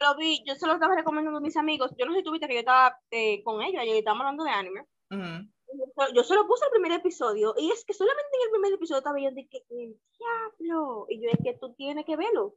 [0.00, 1.90] lo vi, yo se lo estaba recomendando a mis amigos.
[1.98, 4.50] Yo no sé si tuviste que yo estaba eh, con ellos y estábamos hablando de
[4.50, 4.86] anime.
[5.10, 5.46] Uh
[6.14, 9.20] yo solo puse el primer episodio y es que solamente en el primer episodio estaba
[9.20, 12.54] yo de que el diablo y yo es que tú tienes que verlo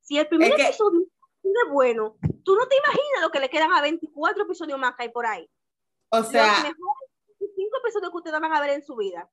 [0.00, 1.00] si el primer episodio
[1.44, 5.04] es bueno tú no te imaginas lo que le quedan a 24 episodios más que
[5.04, 5.48] hay por ahí.
[6.10, 9.28] O sea los mejores 5 episodios que ustedes van a ver en su vida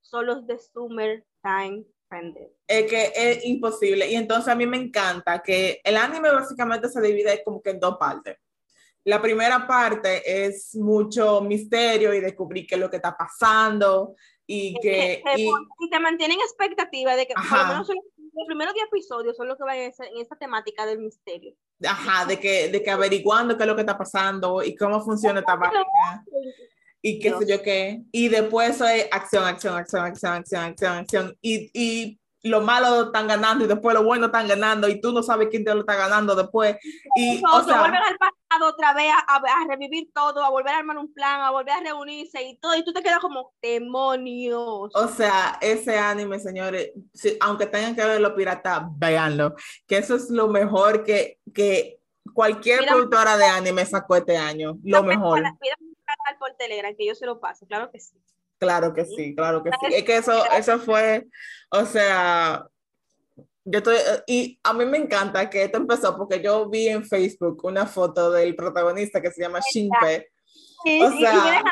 [0.00, 2.48] son los de Summer Time Friended.
[2.66, 4.10] Es que es imposible.
[4.10, 7.80] Y entonces a mí me encanta que el anime básicamente se divide como que en
[7.80, 8.38] dos partes.
[9.04, 14.14] La primera parte es mucho misterio y descubrir qué es lo que está pasando
[14.46, 15.22] y que...
[15.36, 17.90] y, te mantienen expectativa de que por lo menos
[18.34, 21.54] los primeros 10 episodios son los que van en esa temática del misterio.
[21.86, 25.40] Ajá, de que, de que averiguando qué es lo que está pasando y cómo funciona
[25.40, 25.84] esta máquina
[27.02, 28.02] y qué sé yo qué.
[28.12, 31.38] Y después es acción, acción, acción, acción, acción, acción, acción.
[31.42, 35.22] Y, y los malos están ganando y después los buenos están ganando y tú no
[35.22, 36.76] sabes quién te lo está ganando después.
[37.16, 40.78] Y, o sea, volver al pasado otra vez a, a, revivir todo, a volver a
[40.78, 44.90] armar un plan, a volver a reunirse y todo, y tú te quedas como demonios.
[44.94, 46.92] O sea, ese anime, señores,
[47.40, 49.54] aunque tengan que verlo pirata, véanlo,
[49.86, 51.98] que eso es lo mejor que, que
[52.34, 55.40] cualquier productora de anime sacó este año, lo mejor.
[55.60, 55.76] Mira,
[56.38, 58.14] por Telegram, que yo se lo paso, claro que sí.
[58.58, 59.94] Claro que sí, claro que sí.
[59.94, 61.26] Es que eso, eso fue,
[61.70, 62.66] o sea,
[63.64, 67.64] yo estoy, y a mí me encanta que esto empezó porque yo vi en Facebook
[67.64, 70.30] una foto del protagonista que se llama Shinpe.
[70.84, 71.62] Sí, o sea,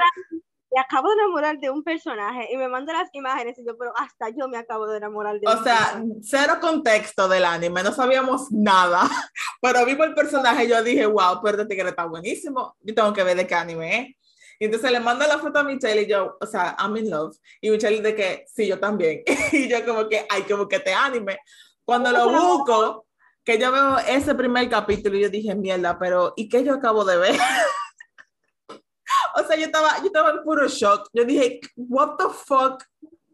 [0.74, 3.92] me acabo de enamorar de un personaje y me manda las imágenes y yo, pero
[3.96, 8.50] hasta yo me acabo de enamorar de O sea, cero contexto del anime, no sabíamos
[8.50, 9.02] nada,
[9.60, 13.12] pero vimos el personaje y yo dije, wow, pero este tigre está buenísimo, yo tengo
[13.12, 14.21] que ver de qué anime es.
[14.62, 17.36] Y entonces le mando la foto a Michelle y yo, o sea, I'm in love.
[17.60, 19.24] Y Michelle de que, sí, yo también.
[19.52, 21.36] y yo como que, ay, como que te anime.
[21.84, 23.06] Cuando lo busco,
[23.42, 27.04] que yo veo ese primer capítulo y yo dije, mierda, pero ¿y qué yo acabo
[27.04, 27.34] de ver?
[29.34, 31.08] o sea, yo estaba, yo estaba en puro shock.
[31.12, 32.84] Yo dije, what the fuck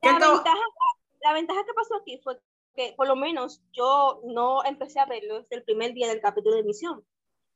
[0.00, 0.58] la, ventaja,
[1.24, 2.40] la ventaja que pasó aquí fue
[2.74, 6.54] que por lo menos yo no empecé a verlo desde el primer día del capítulo
[6.54, 7.04] de emisión.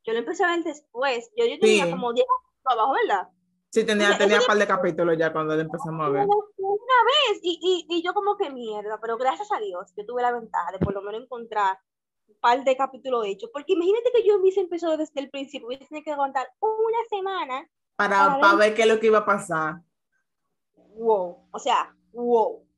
[0.04, 1.30] Yo lo empecé a ver después.
[1.38, 2.26] Yo, yo tenía como 10
[2.66, 3.28] abajo, ¿verdad?
[3.72, 6.26] Sí, tenía, tenía un par de capítulos ya cuando empezamos a ver.
[6.26, 10.20] Una vez, y, y, y, yo como que mierda, pero gracias a Dios, yo tuve
[10.20, 11.78] la ventaja de por lo menos encontrar
[12.28, 15.86] un par de capítulos hechos, porque imagínate que yo hubiese empezado desde el principio, hubiese
[15.86, 17.66] tenido que aguantar una semana.
[17.96, 18.74] Para, para, ver...
[18.74, 19.76] qué es lo que iba a pasar.
[20.74, 22.68] Wow, o sea, wow.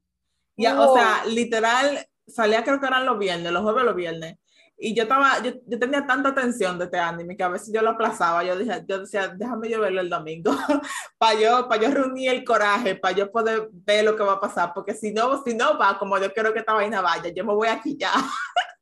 [0.56, 4.38] Ya, o sea, literal, salía creo que eran los viernes, los jueves los viernes
[4.76, 7.80] y yo estaba, yo, yo, tenía tanta atención de este anime que a veces yo
[7.80, 10.52] lo aplazaba, yo, dije, yo decía, déjame yo verlo el domingo,
[11.18, 14.40] para yo, para yo reunir el coraje, para yo poder ver lo que va a
[14.40, 17.44] pasar, porque si no, si no va como yo quiero que esta vaina vaya, yo
[17.44, 18.12] me voy aquí ya.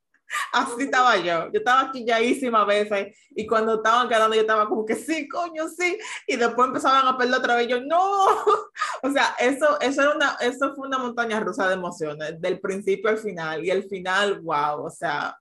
[0.52, 4.66] Así estaba yo, yo estaba aquí yaísima a veces y cuando estaban quedando yo estaba
[4.66, 8.00] como que sí, coño, sí, y después empezaban a perder otra vez, yo no,
[9.02, 13.10] o sea, eso, eso, era una, eso fue una montaña rusa de emociones, del principio
[13.10, 15.36] al final, y el final, wow, o sea,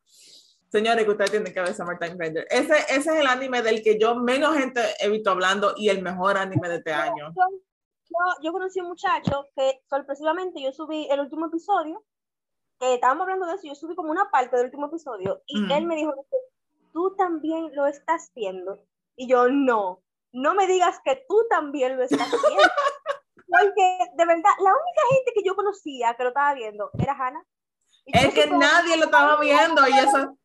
[0.72, 2.48] Señores, que ustedes tienen que ver Summertime Render.
[2.50, 6.02] Ese, ese es el anime del que yo menos gente he visto hablando y el
[6.02, 7.34] mejor anime de este año.
[7.36, 12.02] Yo, yo, conocí a un muchacho que sorpresivamente yo subí el último episodio,
[12.80, 15.72] que estábamos hablando de eso, yo subí como una parte del último episodio y mm.
[15.72, 16.26] él me dijo,
[16.94, 18.82] tú también lo estás viendo.
[19.18, 22.64] Y yo, no, no me digas que tú también lo estás viendo.
[23.36, 27.44] Porque de verdad, la única gente que yo conocía que lo estaba viendo era Hannah.
[28.06, 30.38] Es que nadie lo estaba viendo y eso,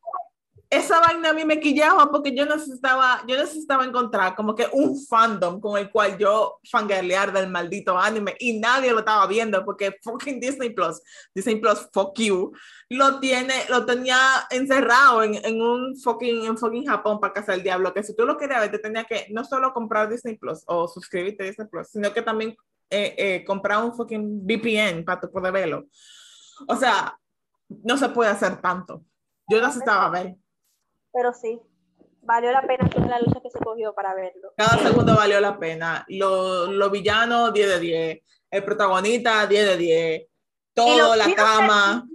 [0.69, 4.99] esa vaina a mí me quillaba porque yo necesitaba, yo necesitaba encontrar como que un
[5.01, 9.95] fandom con el cual yo fangirlear del maldito anime y nadie lo estaba viendo porque
[10.03, 11.01] fucking Disney Plus,
[11.33, 12.51] Disney Plus, fuck you,
[12.89, 14.17] lo tiene, lo tenía
[14.49, 18.25] encerrado en, en un fucking, en fucking Japón para casa del diablo, que si tú
[18.25, 21.67] lo querías ver, te tenía que no solo comprar Disney Plus o suscribirte a Disney
[21.69, 22.57] Plus, sino que también
[22.89, 25.85] eh, eh, comprar un fucking VPN para tu poder verlo.
[26.67, 27.17] O sea,
[27.69, 29.03] no se puede hacer tanto.
[29.49, 30.35] Yo necesitaba ver
[31.17, 31.59] pero sí,
[32.21, 34.53] valió la pena toda la lucha que se cogió para verlo.
[34.55, 36.05] Cada segundo valió la pena.
[36.07, 38.19] Los lo villanos, 10 de 10.
[38.51, 40.27] El protagonista, 10 de 10.
[40.75, 42.07] Todo, la cama.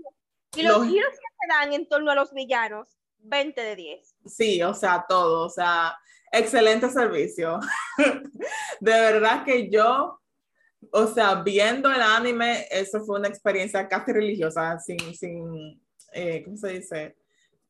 [0.55, 4.15] y los, giros que se dan en torno a los villanos, 20 de 10.
[4.25, 5.47] Sí, o sea, todo.
[5.47, 5.99] O sea,
[6.31, 7.59] excelente servicio.
[8.81, 10.22] de verdad que yo,
[10.91, 15.81] o sea, viendo el anime, eso fue una experiencia casi religiosa, sin, sin
[16.13, 17.17] eh, ¿cómo se dice?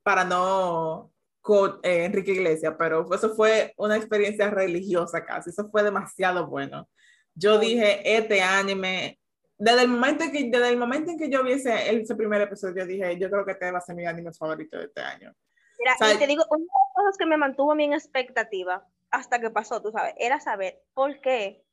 [0.02, 5.82] Para no con eh, Enrique Iglesias, pero eso fue una experiencia religiosa casi, eso fue
[5.82, 6.88] demasiado bueno.
[7.34, 9.18] Yo dije, este anime,
[9.58, 12.42] desde el momento en que, desde el momento en que yo vi ese, ese primer
[12.42, 15.00] episodio, yo dije, yo creo que este va a ser mi anime favorito de este
[15.00, 15.34] año.
[15.78, 18.86] Mira, y te digo, una de las cosas que me mantuvo a mí en expectativa
[19.10, 21.64] hasta que pasó, tú sabes, era saber por qué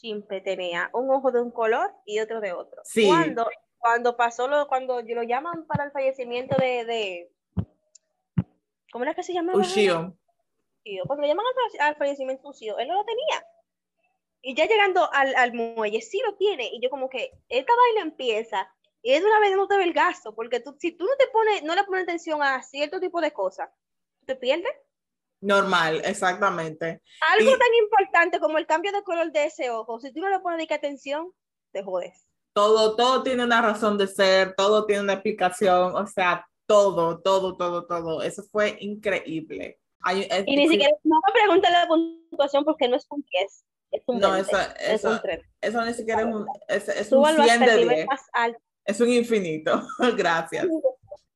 [0.00, 2.80] Chimpe tenía un ojo de un color y otro de otro.
[2.84, 3.06] Sí.
[3.06, 3.48] Cuando,
[3.78, 7.32] cuando pasó, lo, cuando lo llaman para el fallecimiento de, de
[8.92, 9.58] ¿Cómo era que se llamaba?
[9.58, 10.16] Ushio.
[11.06, 11.44] Cuando le llaman
[11.80, 13.46] al, fallecimiento Ushio, él no lo tenía.
[14.40, 16.70] Y ya llegando al, al, muelle, sí lo tiene.
[16.72, 18.70] Y yo como que esta vaina empieza
[19.02, 21.26] y es una vez no te ve el gasto, porque tú, si tú no te
[21.28, 23.70] pones, no le pones atención a cierto tipo de cosas,
[24.26, 24.72] te pierdes.
[25.40, 27.00] Normal, exactamente.
[27.32, 30.40] Algo tan importante como el cambio de color de ese ojo, si tú no le
[30.40, 31.30] pones atención,
[31.72, 32.26] te jodes.
[32.52, 37.56] Todo, todo tiene una razón de ser, todo tiene una explicación, o sea, todo, todo,
[37.56, 38.22] todo, todo.
[38.22, 39.78] Eso fue increíble.
[40.46, 43.64] y ni siquiera, no me pregunte la puntuación porque no es un 10.
[43.90, 45.40] Es un no, eso, es un 3.
[45.60, 48.06] Eso ni siquiera es un, es, es un 100 de 10.
[48.06, 48.60] Más alto.
[48.84, 49.86] Es un infinito.
[50.16, 50.66] Gracias.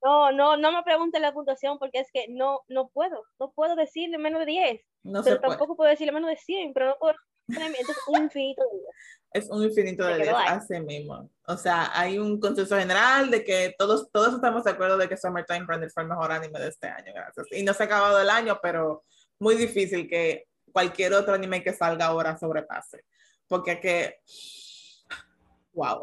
[0.05, 3.25] No, no, no me pregunte la puntuación porque es que no, no puedo.
[3.39, 4.81] No puedo decirle menos de 10.
[5.05, 7.17] No pero tampoco puedo decirle menos de 100, pero no puedo.
[7.49, 8.87] Entonces, un infinito de 10
[9.33, 11.31] es un infinito de 10 así mismo.
[11.47, 15.17] O sea, hay un consenso general de que todos, todos estamos de acuerdo de que
[15.17, 17.47] Summertime Runner fue el mejor anime de este año, gracias.
[17.51, 19.05] Y no se ha acabado el año, pero
[19.39, 23.05] muy difícil que cualquier otro anime que salga ahora sobrepase.
[23.49, 24.21] Porque que...
[25.73, 26.01] Wow.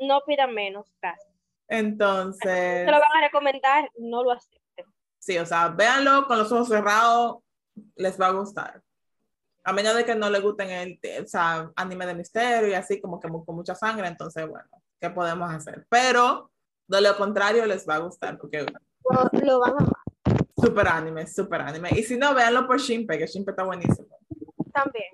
[0.00, 1.35] No, pidan menos, casi.
[1.68, 2.84] Entonces...
[2.84, 4.86] Se lo van a recomendar, no lo acepten.
[5.18, 7.38] Sí, o sea, véanlo con los ojos cerrados,
[7.96, 8.82] les va a gustar
[9.66, 13.00] a menos de que no le gusten el o sea, anime de misterio y así
[13.00, 14.68] como que con mucha sangre, entonces bueno,
[15.00, 15.84] ¿qué podemos hacer?
[15.88, 16.52] Pero
[16.86, 19.92] de lo contrario les va a gustar porque lo, van a amar.
[20.56, 21.90] Super anime, super anime.
[21.96, 24.06] Y si no, véanlo por Shimpe, que Shimpe está buenísimo.
[24.72, 25.10] También.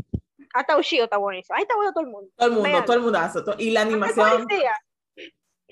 [0.53, 1.57] Hasta Ushio está buenísimo.
[1.57, 2.31] Ahí está bueno todo el mundo.
[2.37, 3.45] Todo el mundo, todo el mundazo.
[3.57, 4.47] y la animación.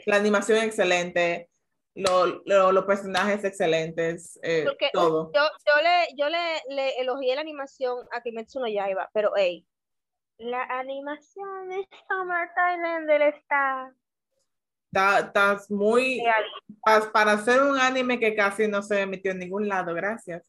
[0.06, 1.50] La animación excelente
[1.94, 5.30] los personajes excelentes, eh, todo.
[5.34, 9.66] Yo, yo, le, yo le, le, elogié la animación a Kimetsu no Yaiba, pero hey,
[10.38, 13.94] La animación de Summer Thailander está...
[14.92, 16.22] Estás muy...
[17.12, 20.42] Para hacer un anime que casi no se emitió en ningún lado, gracias.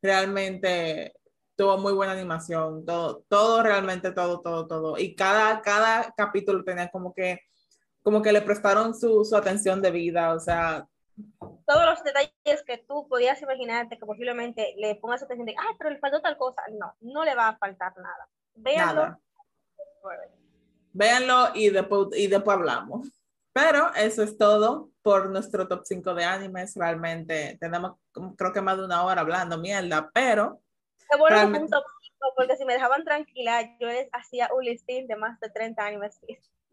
[0.00, 1.14] Realmente
[1.56, 4.98] tuvo muy buena animación, todo, todo realmente, todo, todo, todo.
[4.98, 7.40] Y cada, cada capítulo tenía como que,
[8.04, 10.86] como que le prestaron su, su atención de vida, o sea...
[11.66, 15.90] Todos los detalles que tú podías imaginarte que posiblemente le pongas atención de, ah, pero
[15.90, 16.62] le faltó tal cosa.
[16.78, 18.28] No, no le va a faltar nada.
[18.54, 19.18] Véanlo.
[20.92, 23.08] Véanlo y después, y después hablamos.
[23.54, 26.74] Pero eso es todo por nuestro top 5 de animes.
[26.74, 27.92] Realmente tenemos
[28.36, 30.60] creo que más de una hora hablando mierda, pero...
[31.08, 35.06] Qué bueno un top 5 porque si me dejaban tranquila, yo les hacía un listín
[35.06, 36.20] de más de 30 animes.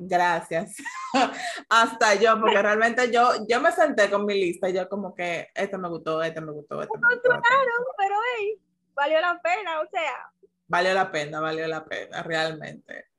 [0.03, 0.77] Gracias.
[1.69, 5.49] Hasta yo, porque realmente yo, yo me senté con mi lista y yo como que
[5.53, 7.29] este me gustó, este me gustó, este me gustó.
[7.29, 8.59] Claro, pero hey,
[8.95, 10.31] valió la pena, o sea.
[10.67, 13.10] Valió la pena, valió la pena, realmente.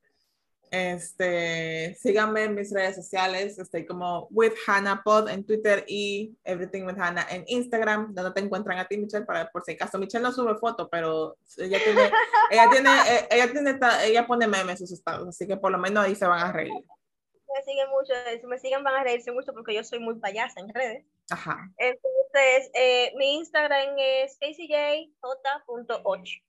[0.72, 6.84] Este, síganme en mis redes sociales, estoy como with Hannah Pod en Twitter y Everything
[6.84, 9.98] with Hannah en Instagram, donde te encuentran a ti, Michelle, para por si acaso.
[9.98, 12.10] Michelle no sube fotos, pero ella tiene,
[12.50, 15.76] ella tiene, eh, ella tiene, ella pone memes en sus estados, así que por lo
[15.76, 16.72] menos ahí se van a reír.
[16.72, 20.58] Me siguen mucho, si me siguen van a reírse mucho porque yo soy muy payasa
[20.58, 21.04] en redes.
[21.28, 21.70] Ajá.
[21.76, 26.42] Entonces, eh, mi Instagram es caseyj.8.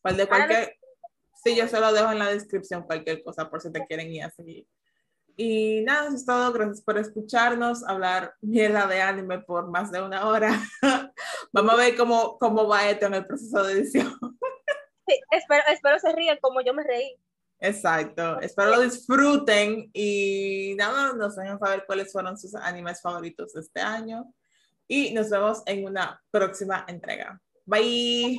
[0.00, 0.79] ¿Cuál de cualquier?
[1.42, 4.24] Sí, yo se lo dejo en la descripción, cualquier cosa, por si te quieren ir
[4.24, 4.66] a seguir.
[5.36, 6.52] Y nada, eso es todo.
[6.52, 10.60] Gracias por escucharnos, hablar mierda de anime por más de una hora.
[11.52, 14.12] Vamos a ver cómo, cómo va esto en el proceso de edición.
[15.08, 17.16] Sí, espero, espero se rían como yo me reí.
[17.58, 23.60] Exacto, espero lo disfruten y nada, nos dejen saber cuáles fueron sus animes favoritos de
[23.60, 24.32] este año
[24.86, 27.40] y nos vemos en una próxima entrega.
[27.66, 28.38] Bye.